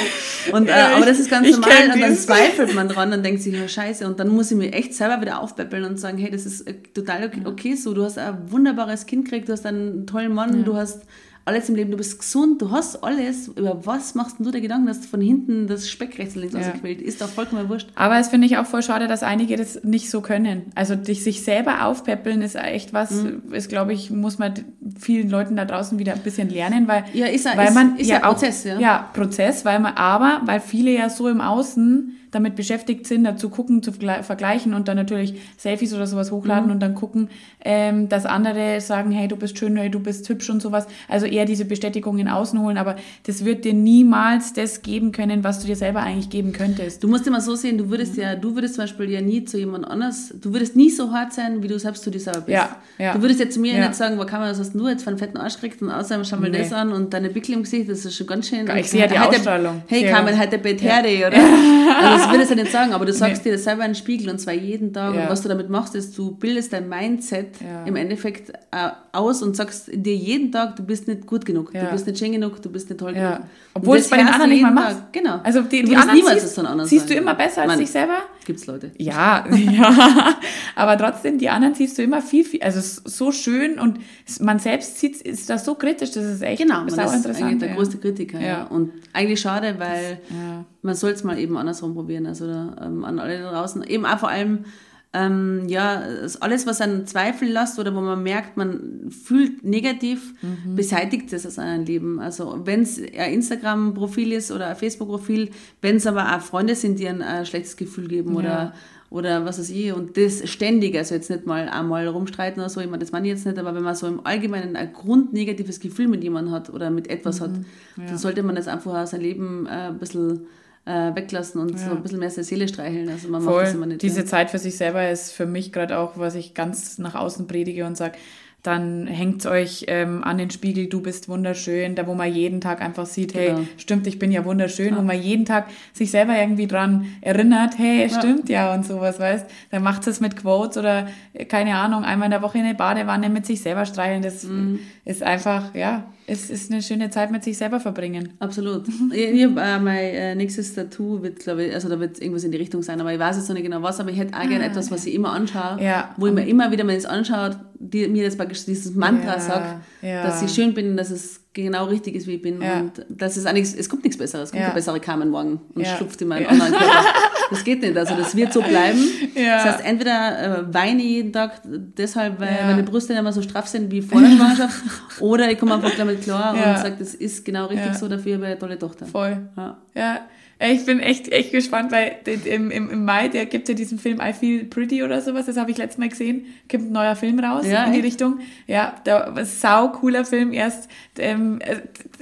Und, 0.51 0.67
äh, 0.67 0.71
Ja, 0.71 0.97
aber 0.97 1.05
das 1.05 1.21
ist 1.21 1.31
ganz 1.31 1.49
normal. 1.51 1.91
Und 1.95 2.01
dann 2.01 2.17
zweifelt 2.17 2.75
man 2.75 2.89
dran 2.89 3.13
und 3.13 3.23
denkt 3.23 3.43
sich, 3.43 3.55
ja, 3.55 3.69
scheiße. 3.69 4.07
Und 4.07 4.19
dann 4.19 4.29
muss 4.29 4.51
ich 4.51 4.57
mir 4.57 4.73
echt 4.73 4.95
selber 4.95 5.21
wieder 5.21 5.41
aufpäppeln 5.41 5.85
und 5.85 6.01
sagen, 6.01 6.17
hey, 6.17 6.31
das 6.31 6.47
ist 6.47 6.63
äh, 6.63 6.73
total 6.95 7.27
okay, 7.27 7.43
okay 7.45 7.75
so. 7.75 7.93
Du 7.93 8.03
hast 8.03 8.17
ein 8.17 8.51
wunderbares 8.51 9.05
Kind 9.05 9.27
gekriegt, 9.27 9.49
du 9.49 9.53
hast 9.53 9.67
einen 9.67 10.07
tollen 10.07 10.35
Mann, 10.35 10.65
du 10.65 10.75
hast 10.75 11.03
alles 11.51 11.69
im 11.69 11.75
Leben, 11.75 11.91
du 11.91 11.97
bist 11.97 12.19
gesund, 12.19 12.63
du 12.63 12.71
hast 12.71 13.03
alles. 13.05 13.49
Über 13.49 13.85
was 13.85 14.15
machst 14.15 14.37
du 14.39 14.51
dir 14.51 14.61
Gedanken, 14.61 14.87
dass 14.87 15.05
von 15.05 15.21
hinten 15.21 15.67
das 15.67 15.89
Speck 15.91 16.19
rechts 16.19 16.35
und 16.37 16.43
links 16.43 16.55
Ja. 16.55 16.61
ausgequält 16.63 17.03
ist? 17.03 17.21
Doch 17.21 17.29
vollkommen 17.29 17.69
wurscht. 17.69 17.89
Aber 17.97 18.19
es 18.19 18.29
finde 18.29 18.47
ich 18.47 18.57
auch 18.57 18.67
voll 18.67 18.83
schade, 18.83 19.09
dass 19.09 19.23
einige 19.23 19.57
das 19.57 19.83
nicht 19.85 20.09
so 20.11 20.21
können. 20.21 20.73
Also 20.75 20.95
dich 20.97 21.25
sich 21.25 21.43
selber 21.43 21.85
aufpäppeln 21.87 22.41
ist 22.43 22.55
echt 22.57 22.93
was, 22.93 23.11
Mhm. 23.11 23.53
ist 23.53 23.69
glaube 23.69 23.93
ich, 23.93 24.11
muss 24.11 24.39
man 24.39 24.55
vielen 24.99 25.29
Leuten 25.29 25.57
da 25.57 25.65
draußen 25.65 25.99
wieder 25.99 26.15
ein 26.15 26.21
bisschen 26.21 26.49
lernen, 26.49 26.87
weil, 26.89 27.05
Ja, 27.13 27.27
ist 27.27 27.45
weil 27.45 27.69
ist- 27.69 27.75
man 27.75 27.97
ist 27.97 28.09
ja 28.09 28.25
auch, 28.25 28.31
Prozess, 28.35 28.65
ja. 28.65 28.79
ja. 28.79 29.11
Prozess, 29.13 29.65
weil 29.65 29.81
man, 29.81 29.95
aber 29.95 30.41
weil 30.45 30.61
viele 30.61 30.93
ja 30.93 31.11
so 31.11 31.29
im 31.29 31.41
Außen 31.41 32.17
damit 32.33 32.55
beschäftigt 32.57 33.07
sind, 33.07 33.25
dazu 33.25 33.49
gucken, 33.49 33.83
zu 33.83 33.91
vergle- 33.91 34.23
vergleichen 34.23 34.75
und 34.75 34.89
dann 34.89 34.97
natürlich 34.97 35.35
Selfies 35.57 35.93
oder 35.95 36.07
sowas 36.07 36.31
hochladen 36.31 36.67
Mhm. 36.67 36.73
und 36.73 36.81
dann 36.81 36.95
gucken, 36.95 37.29
ähm, 37.65 38.09
dass 38.09 38.25
andere 38.27 38.81
sagen, 38.81 39.11
hey, 39.11 39.29
du 39.29 39.37
bist 39.37 39.59
schön, 39.59 39.77
hey, 39.77 39.91
du 39.91 40.01
bist 40.01 40.29
hübsch 40.29 40.49
und 40.51 40.63
sowas. 40.63 40.87
Also 41.09 41.27
eher 41.27 41.45
diese 41.45 41.65
Bestätigung 41.65 42.19
in 42.19 42.29
Außen 42.29 42.61
holen, 42.61 42.79
aber 42.79 42.97
das 43.27 43.45
wird 43.45 43.65
dir 43.65 43.75
niemals 43.75 44.53
das 44.53 44.83
geben 44.83 45.13
können, 45.13 45.45
was 45.45 45.61
du 45.61 45.67
dir 45.67 45.77
selber 45.77 46.01
eigentlich 46.01 46.31
geben 46.31 46.53
könntest. 46.53 47.03
Du 47.03 47.09
musst 47.09 47.27
immer 47.27 47.41
so 47.41 47.55
sehen, 47.55 47.79
du 47.79 47.91
würdest 47.91 48.17
ja, 48.17 48.37
du 48.37 48.55
würdest 48.55 48.75
zum 48.77 48.85
Beispiel 48.85 49.11
ja 49.11 49.21
nie 49.21 49.45
zu 49.45 49.59
jemand 49.59 49.87
anders, 49.89 50.33
du 50.41 50.53
würdest 50.53 50.77
nie 50.77 50.91
so 50.91 51.13
hart 51.13 51.33
sein, 51.33 51.63
wie 51.63 51.69
du 51.69 51.79
selbst 51.79 52.03
zu 52.05 52.11
dir 52.11 52.21
selber 52.21 52.41
bist. 52.43 52.55
Ja, 52.57 52.77
ja. 52.99 53.13
Du 53.15 53.23
würdest 53.23 53.41
ja 53.41 53.49
zu 53.51 53.61
mir 53.61 53.75
Ja. 53.75 53.81
nicht 53.89 53.95
sagen, 53.95 54.19
wo 54.19 54.25
kann 54.25 54.41
man, 54.41 54.51
was 54.51 54.59
hast 54.61 54.75
du 54.75 54.89
jetzt 54.89 55.03
für 55.03 55.11
einen 55.11 55.19
fetten 55.19 55.37
Arsch 55.37 55.55
gekriegt 55.61 55.83
und 55.83 55.91
außerdem 55.91 56.25
schau 56.25 56.37
mal 56.37 56.51
Nee. 56.51 56.59
das 56.59 56.73
an 56.73 56.93
und 56.93 57.13
deine 57.13 57.29
Pickel 57.31 57.55
im 57.55 57.63
Gesicht, 57.63 57.89
das 57.91 58.05
ist 58.05 58.17
schon 58.17 58.27
ganz 58.27 58.49
schön. 58.49 58.69
Ich 58.77 58.89
sehe 58.91 59.01
ja 59.01 59.07
die 59.07 59.19
Heute- 59.19 59.31
Ausstrahlung. 59.37 59.83
Hey, 59.89 60.05
Carmen, 60.09 60.39
heute 60.39 60.59
Bett 60.59 60.81
Herde, 60.83 61.09
oder? 61.27 61.37
Also 62.01 62.20
das 62.21 62.31
würdest 62.33 62.51
du 62.51 62.55
nicht 62.57 62.73
sagen, 62.73 62.93
aber 62.93 63.05
du 63.07 63.13
sagst 63.13 63.45
dir 63.45 63.53
das 63.53 63.65
selber 63.65 63.85
in 63.85 63.91
den 63.91 63.95
Spiegel 63.97 64.29
und 64.31 64.39
zwar 64.39 64.55
jeden 64.55 64.93
Tag. 64.93 65.15
Ja. 65.15 65.23
Und 65.25 65.31
was 65.31 65.43
du 65.43 65.49
damit 65.49 65.69
machst, 65.71 65.95
ist, 65.95 66.17
du 66.17 66.33
bildest 66.33 66.73
dein 66.73 66.89
Mindset 66.89 67.61
Ja. 67.61 67.85
im 67.85 67.97
Endeffekt 67.97 68.51
äh, 68.51 68.89
aus 69.13 69.43
und 69.43 69.57
sagst 69.57 69.91
dir 69.93 70.15
jeden 70.15 70.53
Tag, 70.53 70.77
du 70.77 70.83
bist 70.85 71.09
nicht 71.09 71.27
gut 71.27 71.45
genug, 71.45 71.75
Ja. 71.75 71.85
du 71.85 71.91
bist 71.93 72.07
nicht 72.07 72.19
schön 72.19 72.33
genug, 72.33 72.61
du 72.63 72.71
bist 72.71 72.89
nicht 72.89 72.99
toll 73.01 73.15
Ja. 73.17 73.35
genug. 73.37 73.47
Obwohl 73.75 73.97
es 73.99 74.09
bei 74.11 74.17
den 74.19 74.29
anderen 74.29 74.51
nicht 74.51 74.63
mal 74.63 74.73
machst. 74.73 74.97
Tag. 74.99 75.13
Genau. 75.13 75.41
Also 75.45 75.63
die, 75.63 75.83
die 75.85 75.97
anderen 75.97 76.17
niemals 76.19 76.43
siehst, 76.43 76.59
anderen 76.59 76.87
siehst 76.89 77.09
du 77.09 77.15
immer 77.15 77.35
besser 77.35 77.63
als 77.63 77.69
Mann. 77.69 77.79
dich 77.79 77.91
selber? 77.91 78.19
Gibt's 78.45 78.67
Leute. 78.67 78.91
Ja, 78.99 79.45
ja. 79.55 80.37
Aber 80.75 80.97
trotzdem, 80.99 81.39
die 81.39 81.49
anderen 81.49 81.75
siehst 81.75 81.97
du 81.99 82.03
immer 82.03 82.21
viel, 82.23 82.45
viel, 82.45 82.63
also 82.63 82.81
so 83.05 83.31
schön 83.33 83.79
und 83.79 83.99
man 84.41 84.59
selbst 84.59 84.99
sieht, 84.99 85.21
ist 85.23 85.49
das 85.51 85.65
so 85.65 85.75
kritisch, 85.75 86.11
das 86.13 86.25
ist 86.25 86.43
echt 86.43 86.61
Genau, 86.63 86.79
man 86.79 86.89
ist 86.89 86.95
interessant. 86.99 87.43
eigentlich 87.43 87.59
der 87.61 87.69
ja. 87.71 87.75
größte 87.77 87.99
Kritiker. 87.99 88.41
Ja. 88.41 88.47
Ja. 88.47 88.65
Und 88.65 88.91
eigentlich 89.13 89.41
schade, 89.41 89.77
weil 89.79 90.21
Ja. 90.31 90.65
man 90.83 90.95
soll 90.95 91.11
es 91.13 91.23
mal 91.23 91.39
eben 91.39 91.57
andersrum 91.57 91.95
probieren. 91.95 92.10
Also 92.27 92.47
da, 92.47 92.77
ähm, 92.83 93.05
an 93.05 93.19
alle 93.19 93.39
da 93.41 93.51
draußen. 93.53 93.83
Eben 93.85 94.05
auch 94.07 94.19
vor 94.19 94.29
allem, 94.31 94.65
ähm, 95.13 95.63
ja, 95.69 96.03
es- 96.07 96.41
alles, 96.41 96.67
was 96.67 96.81
einen 96.81 97.07
Zweifel 97.07 97.49
lässt 97.49 97.79
oder 97.79 97.95
wo 97.95 98.01
man 98.01 98.23
merkt, 98.23 98.57
man 98.57 99.11
fühlt 99.11 99.65
negativ, 99.65 100.35
Mhm. 100.43 100.77
beseitigt 100.77 101.33
das 101.33 101.45
aus 101.47 101.59
einem 101.59 101.85
Leben. 101.85 102.21
Also 102.21 102.61
wenn 102.65 102.83
es 102.83 102.99
ein 102.99 103.33
Instagram-Profil 103.35 104.33
ist 104.33 104.53
oder 104.53 104.69
ein 104.69 104.77
Facebook-Profil, 104.77 105.51
wenn 105.83 105.97
es 105.97 106.07
aber 106.07 106.37
auch 106.37 106.41
Freunde 106.41 106.75
sind, 106.77 106.99
die 106.99 107.09
ein, 107.09 107.23
ein 107.23 107.45
schlechtes 107.47 107.77
Gefühl 107.77 108.07
geben 108.07 108.37
oder 108.37 108.49
Ja. 108.49 108.73
oder 109.11 109.45
was 109.45 109.59
weiß 109.59 109.71
ich, 109.71 109.93
und 109.93 110.17
das 110.17 110.49
ständig, 110.49 110.97
also 110.97 111.17
jetzt 111.17 111.29
nicht 111.29 111.45
mal 111.45 111.69
einmal 111.69 112.07
rumstreiten 112.07 112.61
oder 112.61 112.69
so, 112.71 112.81
ich 112.81 112.87
meine, 112.87 113.01
das 113.01 113.11
meine 113.11 113.27
ich 113.27 113.35
jetzt 113.35 113.45
nicht, 113.47 113.59
aber 113.59 113.75
wenn 113.75 113.83
man 113.83 113.97
so 113.97 114.07
im 114.07 114.25
Allgemeinen 114.25 114.77
ein 114.77 114.93
grundnegatives 114.93 115.81
Gefühl 115.81 116.07
mit 116.07 116.23
jemandem 116.23 116.55
hat 116.55 116.71
oder 116.71 116.91
mit 116.91 117.11
etwas 117.11 117.41
hat, 117.41 117.51
dann 117.97 118.17
sollte 118.19 118.45
man 118.45 118.55
das 118.55 118.69
einfach 118.69 118.95
aus 118.95 119.11
seinem 119.11 119.23
Leben 119.23 119.67
äh, 119.67 119.89
ein 119.89 119.99
bisschen 119.99 120.43
äh, 120.87 121.15
weglassen 121.15 121.61
und 121.61 121.79
so 121.79 121.91
ein 121.91 122.03
bisschen 122.03 122.19
mehr 122.19 122.31
seine 122.31 122.45
Seele 122.45 122.69
streicheln. 122.69 123.09
Also 123.09 123.29
man 123.29 123.45
macht 123.45 123.55
das 123.57 123.71
immer 123.75 123.81
Voll. 123.81 123.87
nicht. 123.89 124.03
Diese 124.03 124.21
ja. 124.21 124.27
Zeit 124.27 124.51
für 124.51 124.59
sich 124.59 124.77
selber 124.77 125.09
ist 125.11 125.33
für 125.33 125.47
mich 125.47 125.73
gerade 125.73 125.99
auch, 125.99 126.13
was 126.17 126.35
ich 126.35 126.55
ganz 126.55 126.99
nach 126.99 127.15
außen 127.15 127.47
predige 127.47 127.85
und 127.87 127.97
sage, 127.97 128.15
dann 128.63 129.07
hängt 129.07 129.47
euch 129.47 129.87
ähm, 129.89 130.23
an 130.23 130.37
den 130.37 130.51
Spiegel, 130.51 130.87
du 130.87 131.01
bist 131.01 131.31
wunderschön, 131.31 131.95
da 131.95 132.07
wo 132.07 132.13
man 132.13 132.31
jeden 132.31 132.61
Tag 132.61 132.83
einfach 132.83 133.07
sieht, 133.07 133.33
hey, 133.33 133.49
Genau. 133.53 133.63
stimmt, 133.79 134.07
ich 134.07 134.19
bin 134.19 134.31
ja 134.31 134.45
wunderschön, 134.45 134.95
wo 134.99 135.01
man 135.01 135.21
jeden 135.21 135.47
Tag 135.47 135.69
sich 135.95 136.11
selber 136.11 136.37
irgendwie 136.37 136.67
dran 136.67 137.07
erinnert, 137.23 137.79
hey, 137.79 138.11
stimmt 138.11 138.51
ja 138.51 138.75
und 138.75 138.85
sowas, 138.85 139.19
weißt 139.19 139.47
Dann 139.71 139.83
macht 139.83 140.07
es 140.07 140.21
mit 140.21 140.37
Quotes 140.37 140.77
oder, 140.77 141.09
äh, 141.33 141.47
keine 141.47 141.77
Ahnung, 141.77 142.05
einmal 142.05 142.27
in 142.27 142.33
der 142.33 142.43
Woche 142.43 142.59
in 142.59 142.65
eine 142.65 142.75
Badewanne 142.75 143.31
mit 143.31 143.47
sich 143.47 143.63
selber 143.63 143.87
streicheln, 143.87 144.21
das 144.21 144.45
Mhm. 144.45 144.81
ist 145.07 145.23
einfach, 145.23 145.75
ja, 145.75 146.05
es 146.33 146.49
ist 146.51 146.71
eine 146.71 146.81
schöne 146.83 147.11
Zeit 147.11 147.31
mit 147.31 147.43
sich 147.45 147.59
selber 147.59 147.81
verbringen. 147.81 148.35
Absolut. 148.39 148.87
ich 149.13 149.19
ich 149.19 149.45
hab, 149.45 149.57
äh, 149.59 149.79
mein 149.81 149.99
äh, 149.99 150.35
nächstes 150.35 150.75
Tattoo 150.75 151.23
wird, 151.23 151.41
glaube 151.41 151.65
ich, 151.65 151.75
also 151.75 151.89
da 151.89 151.99
wird 151.99 152.21
irgendwas 152.21 152.45
in 152.45 152.53
die 152.53 152.59
Richtung 152.59 152.83
sein, 152.83 153.01
aber 153.01 153.13
ich 153.13 153.19
weiß 153.19 153.37
jetzt 153.37 153.49
noch 153.49 153.55
nicht 153.55 153.65
genau 153.65 153.83
was, 153.83 153.99
aber 154.01 154.11
ich 154.11 154.19
hätte 154.19 154.37
auch 154.39 154.49
gerne 154.49 154.65
etwas, 154.65 154.91
was 154.91 155.07
ich 155.07 155.15
immer 155.15 155.33
anschaue, 155.33 155.77
Ah, 155.79 155.83
Ja. 155.83 156.15
wo 156.17 156.27
ich 156.29 156.33
mir 156.33 156.47
immer 156.47 156.71
wieder, 156.71 156.87
wenn 156.87 156.97
ich 156.97 157.05
es 157.05 157.07
anschaue, 157.07 157.59
die, 157.79 158.07
mir 158.09 158.25
das 158.25 158.37
praktisch 158.37 158.65
dieses 158.65 158.95
Mantra 158.95 159.35
Ja, 159.35 159.41
sagt, 159.41 159.77
ja. 160.03 160.23
dass 160.23 160.43
ich 160.43 160.53
schön 160.53 160.73
bin, 160.75 160.97
dass 160.97 161.11
es 161.11 161.40
genau 161.53 161.87
richtig 161.87 162.15
ist, 162.15 162.27
wie 162.29 162.35
ich 162.37 162.43
bin 162.43 162.63
Ja. 162.63 162.81
und 162.81 162.93
dass 163.09 163.37
es 163.37 163.45
eigentlich, 163.47 163.75
es 163.77 163.89
kommt 163.89 164.05
nichts 164.05 164.17
Besseres, 164.17 164.45
es 164.45 164.51
kommt 164.53 164.63
Ja. 164.63 164.71
bessere 164.71 165.01
Carmen 165.01 165.31
morgen 165.31 165.61
und 165.75 165.85
Ja. 165.85 165.97
schlupft 165.97 166.21
in 166.23 166.29
meinen 166.29 166.45
Ja. 166.45 166.49
anderen 166.51 166.73
Körper. 166.73 167.05
Das 167.51 167.65
geht 167.65 167.81
nicht, 167.83 167.97
also 167.97 168.15
das 168.17 168.37
wird 168.37 168.53
so 168.53 168.63
bleiben. 168.63 168.99
Das 169.35 169.65
heißt, 169.65 169.85
entweder 169.85 170.61
äh, 170.69 170.75
weine 170.75 171.03
ich 171.03 171.09
jeden 171.09 171.33
Tag 171.33 171.61
deshalb, 171.65 172.39
weil 172.39 172.57
meine 172.67 172.85
Brüste 172.85 173.13
nicht 173.13 173.23
mehr 173.23 173.33
so 173.33 173.43
straff 173.43 173.67
sind 173.67 173.91
wie 173.91 174.01
vor 174.03 174.21
der 174.21 174.31
Schwangerschaft, 174.31 174.83
oder 175.21 175.51
ich 175.51 175.59
komme 175.59 175.75
einfach 175.75 175.91
damit 175.97 176.23
klar 176.23 176.53
und 176.55 176.61
sage, 176.79 176.95
das 176.99 177.15
ist 177.15 177.45
genau 177.45 177.67
richtig 177.67 177.95
so, 177.95 178.07
dafür 178.07 178.35
habe 178.35 178.45
ich 178.45 178.51
eine 178.51 178.59
tolle 178.59 178.79
Tochter. 178.79 179.07
Voll. 179.07 179.49
Ja. 179.95 180.21
Ich 180.63 180.85
bin 180.85 181.01
echt, 181.01 181.33
echt 181.33 181.53
gespannt, 181.53 181.91
weil 181.91 182.17
im, 182.45 182.71
im, 182.71 182.91
im 182.91 183.05
Mai, 183.07 183.29
der 183.29 183.47
gibt 183.47 183.69
ja 183.71 183.75
diesen 183.75 183.99
Film 183.99 184.21
I 184.21 184.35
Feel 184.35 184.65
Pretty 184.65 185.03
oder 185.03 185.23
sowas, 185.23 185.47
das 185.47 185.57
habe 185.57 185.71
ich 185.71 185.79
letztes 185.79 185.97
Mal 185.99 186.11
gesehen, 186.11 186.45
kommt 186.71 186.91
ein 186.91 186.93
neuer 186.93 187.17
Film 187.17 187.39
raus 187.39 187.65
Ja, 187.67 187.85
in 187.85 187.93
die 187.93 187.99
echt? 188.01 188.07
Richtung. 188.09 188.41
Ja, 188.67 188.95
der 189.07 189.33
sau 189.47 189.89
cooler 189.89 190.27
Film 190.27 190.53
erst. 190.53 190.89
Ähm, 191.19 191.61
äh, 191.61 191.77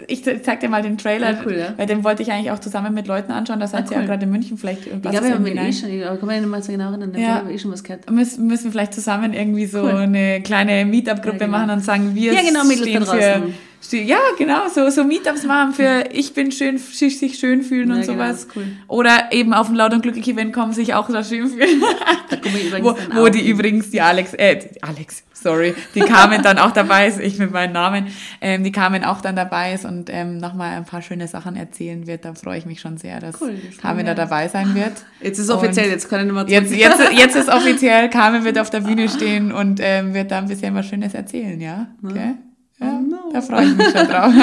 ich 0.06 0.22
zeig 0.22 0.60
dir 0.60 0.68
mal 0.68 0.82
den 0.82 0.98
Trailer, 0.98 1.32
Ja, 1.32 1.40
cool, 1.44 1.56
ja. 1.58 1.74
weil 1.76 1.86
den 1.86 2.04
wollte 2.04 2.22
ich 2.22 2.30
eigentlich 2.30 2.52
auch 2.52 2.60
zusammen 2.60 2.94
mit 2.94 3.08
Leuten 3.08 3.32
anschauen, 3.32 3.58
da 3.58 3.66
seid 3.66 3.86
Ah, 3.86 3.90
ihr 3.90 3.92
ja 3.96 4.00
cool. 4.02 4.06
gerade 4.06 4.24
in 4.24 4.30
München, 4.30 4.56
vielleicht 4.56 4.86
Ich 4.86 4.90
passt 4.92 5.02
glaube, 5.02 5.16
das 5.16 5.24
wir 5.28 5.34
haben 5.34 5.68
eh 5.68 5.72
schon, 5.72 6.02
aber 6.04 6.16
kann 6.18 6.26
man 6.28 6.40
nicht 6.40 6.48
mal 6.48 6.62
so 6.62 6.70
genau 6.72 6.90
erinnern, 6.90 7.12
Ja. 7.14 7.20
ja. 7.20 7.34
habe 7.36 7.50
ich 7.50 7.56
eh 7.56 7.58
schon 7.58 7.72
was 7.72 7.82
gehört. 7.82 8.08
Müssen, 8.10 8.46
müssen 8.46 8.70
vielleicht 8.70 8.94
zusammen 8.94 9.32
irgendwie 9.34 9.66
so 9.66 9.82
Cool. 9.82 9.90
eine 9.96 10.40
kleine 10.42 10.84
Meetup-Gruppe 10.84 11.38
Ja, 11.40 11.46
genau. 11.46 11.58
machen 11.58 11.70
und 11.70 11.84
sagen, 11.84 12.14
wir 12.14 12.32
Ja, 12.34 12.40
genau, 12.42 12.60
stehen 12.64 13.04
für, 13.04 13.42
ja, 13.92 14.18
genau, 14.36 14.68
so, 14.68 14.90
so 14.90 15.04
Meetups 15.04 15.44
machen 15.44 15.72
für 15.72 16.04
ich 16.12 16.34
bin 16.34 16.52
schön, 16.52 16.78
sich 16.78 17.38
schön 17.38 17.62
fühlen 17.62 17.88
Ja, 17.88 17.94
und 17.96 18.00
genau, 18.02 18.12
sowas. 18.14 18.44
ist 18.44 18.56
cool. 18.56 18.66
Oder 18.88 19.32
eben 19.32 19.54
auf 19.54 19.68
ein 19.68 19.74
laut 19.74 19.92
und 19.92 20.02
glücklich 20.02 20.28
Event 20.28 20.52
kommen, 20.52 20.72
sich 20.72 20.94
auch 20.94 21.08
da 21.08 21.22
schön 21.22 21.48
fühlen. 21.48 21.82
Da 22.28 22.36
komme 22.36 22.58
ich 22.58 22.66
übrigens 22.66 22.84
wo 22.84 22.92
dann 22.92 23.16
wo 23.16 23.28
die 23.28 23.38
hin. 23.38 23.50
übrigens, 23.52 23.90
die 23.90 24.00
Alex, 24.00 24.34
äh, 24.34 24.56
die 24.56 24.82
Alex, 24.82 25.22
sorry, 25.32 25.74
die 25.94 26.00
Carmen 26.00 26.42
dann 26.42 26.58
auch 26.58 26.72
dabei 26.72 27.06
ist, 27.06 27.20
ich 27.20 27.38
mit 27.38 27.52
meinem 27.52 27.72
Namen, 27.72 28.08
ähm, 28.40 28.64
die 28.64 28.72
Carmen 28.72 29.04
auch 29.04 29.20
dann 29.20 29.36
dabei 29.36 29.72
ist 29.72 29.84
und 29.84 30.10
ähm, 30.12 30.38
nochmal 30.38 30.76
ein 30.76 30.84
paar 30.84 31.00
schöne 31.00 31.28
Sachen 31.28 31.56
erzählen 31.56 32.06
wird. 32.06 32.24
Da 32.24 32.34
freue 32.34 32.58
ich 32.58 32.66
mich 32.66 32.80
schon 32.80 32.98
sehr, 32.98 33.20
dass 33.20 33.40
Cool, 33.40 33.54
Carmen 33.80 34.04
da 34.04 34.14
dabei 34.14 34.48
sein 34.48 34.74
wird. 34.74 34.92
Jetzt 35.20 35.38
ist 35.38 35.46
es 35.46 35.50
offiziell, 35.50 35.86
Und 35.86 35.92
jetzt 35.92 36.10
kann 36.10 36.20
ich 36.20 36.26
nicht 36.32 36.34
mehr 36.34 36.60
Jetzt, 36.60 36.74
jetzt, 36.74 37.12
jetzt 37.12 37.36
ist 37.36 37.48
offiziell, 37.48 38.10
Carmen 38.10 38.44
wird 38.44 38.58
auf 38.58 38.70
der 38.70 38.80
Bühne 38.80 39.08
stehen 39.08 39.52
und 39.52 39.80
ähm, 39.82 40.12
wird 40.12 40.30
da 40.30 40.38
ein 40.38 40.48
bisschen 40.48 40.74
was 40.74 40.86
Schönes 40.86 41.14
erzählen, 41.14 41.60
ja? 41.60 41.86
Okay? 42.04 42.34
Ja. 43.32 43.40
Da 43.40 43.42
freue 43.42 43.64
ich 43.66 43.76
mich 43.76 43.88
schon 43.90 44.06
drauf. 44.08 44.32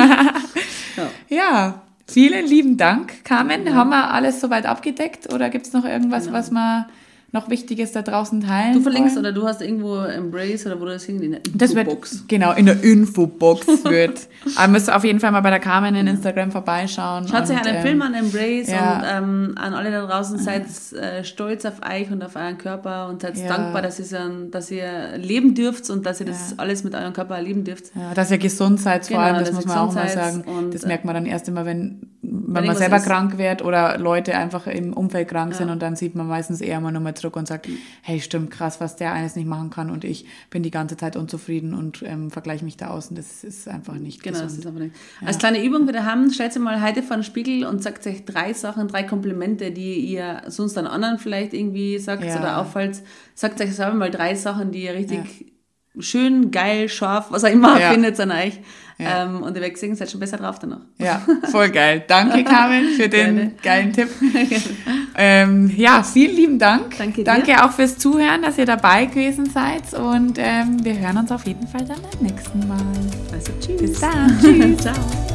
Ja. 0.97 1.09
ja, 1.27 1.81
vielen 2.07 2.45
lieben 2.47 2.77
Dank, 2.77 3.25
Carmen. 3.25 3.75
Haben 3.75 3.89
wir 3.89 4.11
alles 4.11 4.39
soweit 4.39 4.65
abgedeckt 4.65 5.33
oder 5.33 5.49
gibt 5.49 5.67
es 5.67 5.73
noch 5.73 5.83
irgendwas, 5.83 6.25
Genau. 6.27 6.37
was 6.37 6.51
wir 6.51 6.87
noch 7.35 7.49
Wichtiges 7.49 7.91
da 7.91 8.01
draußen 8.01 8.41
teilen 8.41 8.73
Du 8.73 8.81
verlinkst 8.81 9.15
wollen. 9.15 9.25
oder 9.27 9.33
du 9.33 9.47
hast 9.47 9.61
irgendwo 9.61 9.97
Embrace 9.97 10.65
oder 10.65 10.79
wo 10.81 10.85
das 10.85 11.07
hängt 11.07 11.21
in 11.21 11.31
der 11.33 11.41
Das 11.53 11.75
wird, 11.75 11.85
Infobox. 11.87 12.23
genau, 12.27 12.53
in 12.53 12.65
der 12.65 12.83
Infobox 12.83 13.67
wird. 13.85 14.27
Aber 14.55 14.67
müsst 14.71 14.91
auf 14.91 15.03
jeden 15.03 15.19
Fall 15.19 15.31
mal 15.31 15.41
bei 15.41 15.49
der 15.51 15.59
Carmen 15.59 15.93
in 15.95 16.07
Instagram 16.07 16.51
vorbeischauen. 16.51 17.27
Schaut 17.27 17.43
euch 17.43 17.49
und, 17.51 17.67
einen 17.67 17.75
ähm, 17.77 17.81
Film 17.83 18.01
an 18.01 18.13
Embrace 18.15 18.69
ja. 18.71 18.95
und 18.97 19.03
ähm, 19.11 19.55
an 19.57 19.73
alle 19.73 19.91
da 19.91 20.05
draußen 20.05 20.39
seid 20.39 20.65
äh, 20.93 21.23
stolz 21.23 21.65
auf 21.65 21.81
euch 21.87 22.09
und 22.11 22.23
auf 22.23 22.35
euren 22.35 22.57
Körper 22.57 23.07
und 23.09 23.21
seid 23.21 23.37
Ja. 23.37 23.47
dankbar, 23.49 23.81
dass 23.81 23.99
ihr, 23.99 24.05
dass 24.51 24.71
ihr 24.71 25.17
leben 25.17 25.53
dürft 25.53 25.89
und 25.89 26.05
dass 26.05 26.19
ihr 26.19 26.25
das 26.25 26.57
alles 26.57 26.83
mit 26.83 26.95
eurem 26.95 27.13
Körper 27.13 27.35
erleben 27.35 27.63
dürft. 27.63 27.91
Dass 28.15 28.31
ihr 28.31 28.37
gesund 28.37 28.79
seid 28.79 29.05
vor 29.05 29.17
Genau, 29.17 29.27
allem, 29.27 29.39
das 29.39 29.51
muss 29.51 29.65
man 29.65 29.77
auch 29.77 29.93
mal 29.93 30.07
sagen. 30.09 30.43
das 30.71 30.83
äh, 30.83 30.87
merkt 30.87 31.05
man 31.05 31.13
dann 31.15 31.25
erst 31.25 31.47
immer, 31.47 31.65
wenn, 31.65 32.01
wenn 32.21 32.41
man 32.53 32.63
irgendwas 32.63 32.77
selber 32.79 32.97
ist. 32.97 33.05
krank 33.05 33.37
wird 33.37 33.63
oder 33.63 33.97
Leute 33.97 34.35
einfach 34.35 34.67
im 34.67 34.93
Umfeld 34.93 35.27
krank 35.27 35.53
sind 35.53 35.69
und 35.69 35.81
dann 35.81 35.95
sieht 35.95 36.15
man 36.15 36.27
meistens 36.27 36.61
eher 36.61 36.79
mal 36.79 36.91
nochmal 36.91 37.13
zurück 37.25 37.35
und 37.35 37.47
sagt, 37.47 37.67
hey, 38.01 38.19
stimmt 38.21 38.51
krass, 38.51 38.79
was 38.79 38.95
der 38.95 39.11
eines 39.13 39.35
nicht 39.35 39.47
machen 39.47 39.69
kann 39.69 39.89
und 39.89 40.03
ich 40.03 40.25
bin 40.49 40.63
die 40.63 40.71
ganze 40.71 40.95
Zeit 40.97 41.15
unzufrieden 41.15 41.73
und 41.73 42.03
ähm, 42.05 42.29
vergleiche 42.31 42.63
mich 42.63 42.77
da 42.77 42.89
aus 42.89 43.07
und 43.09 43.17
das 43.17 43.43
ist 43.43 43.67
einfach 43.67 43.95
nicht 43.95 44.21
Genau, 44.23 44.39
das 44.39 44.55
gesund. 44.55 44.59
ist 44.59 44.67
einfach 44.67 44.79
nicht. 44.81 44.95
Als 45.25 45.37
kleine 45.37 45.63
Übung 45.63 45.87
wieder 45.87 46.05
haben, 46.05 46.31
stellt 46.31 46.55
ihr 46.55 46.61
mal 46.61 46.81
heute 46.81 47.01
vor 47.03 47.17
den 47.17 47.23
Spiegel 47.23 47.65
und 47.65 47.81
sagt 47.81 48.05
euch 48.07 48.25
drei 48.25 48.53
Sachen, 48.53 48.87
drei 48.87 49.03
Komplimente, 49.03 49.71
die 49.71 49.95
ihr 49.99 50.43
sonst 50.47 50.77
an 50.77 50.87
anderen 50.87 51.17
vielleicht 51.19 51.53
irgendwie 51.53 51.97
sagt 51.99 52.23
Ja. 52.23 52.39
oder 52.39 52.57
auffällt. 52.59 53.01
Sagt 53.33 53.59
euch 53.61 53.75
selber 53.75 53.95
mal 53.95 54.11
drei 54.11 54.35
Sachen, 54.35 54.71
die 54.71 54.83
ihr 54.83 54.93
richtig 54.93 55.51
schön, 55.99 56.51
geil, 56.51 56.89
scharf, 56.89 57.27
was 57.29 57.43
auch 57.43 57.49
immer 57.49 57.79
Ja. 57.79 57.91
findet 57.91 58.19
an 58.19 58.31
euch. 58.31 58.59
Ja. 58.97 59.23
Ähm, 59.23 59.43
und 59.43 59.53
ihr 59.55 59.61
werdet 59.61 59.77
sehen, 59.77 59.93
seid 59.95 60.09
schon 60.09 60.21
besser 60.21 60.37
drauf 60.37 60.57
danach. 60.57 60.79
Ja, 60.99 61.21
voll 61.51 61.69
geil. 61.69 62.03
Danke, 62.07 62.45
Carmen, 62.45 62.91
für 62.95 63.09
den 63.09 63.35
Gerne. 63.35 63.51
geilen 63.61 63.91
Tipp. 63.91 64.07
ähm, 65.17 65.69
ja, 65.75 66.01
vielen 66.01 66.35
lieben 66.35 66.59
Dank. 66.59 66.97
Danke 66.97 67.15
dir. 67.15 67.23
Danke 67.25 67.63
auch 67.65 67.71
fürs 67.71 67.97
Zuhören, 67.97 68.41
dass 68.41 68.57
ihr 68.57 68.65
dabei 68.65 69.05
gewesen 69.05 69.47
seid. 69.49 69.93
Und 69.93 70.37
ähm, 70.37 70.83
wir 70.83 70.97
hören 70.97 71.17
uns 71.17 71.31
auf 71.31 71.45
jeden 71.45 71.67
Fall 71.67 71.83
dann 71.85 71.97
beim 72.01 72.21
nächsten 72.31 72.65
Mal. 72.69 72.77
Also 73.33 73.51
tschüss. 73.59 73.81
Bis 73.81 73.99
dann. 73.99 74.39
Tschüss. 74.41 74.77
Ciao. 74.81 75.34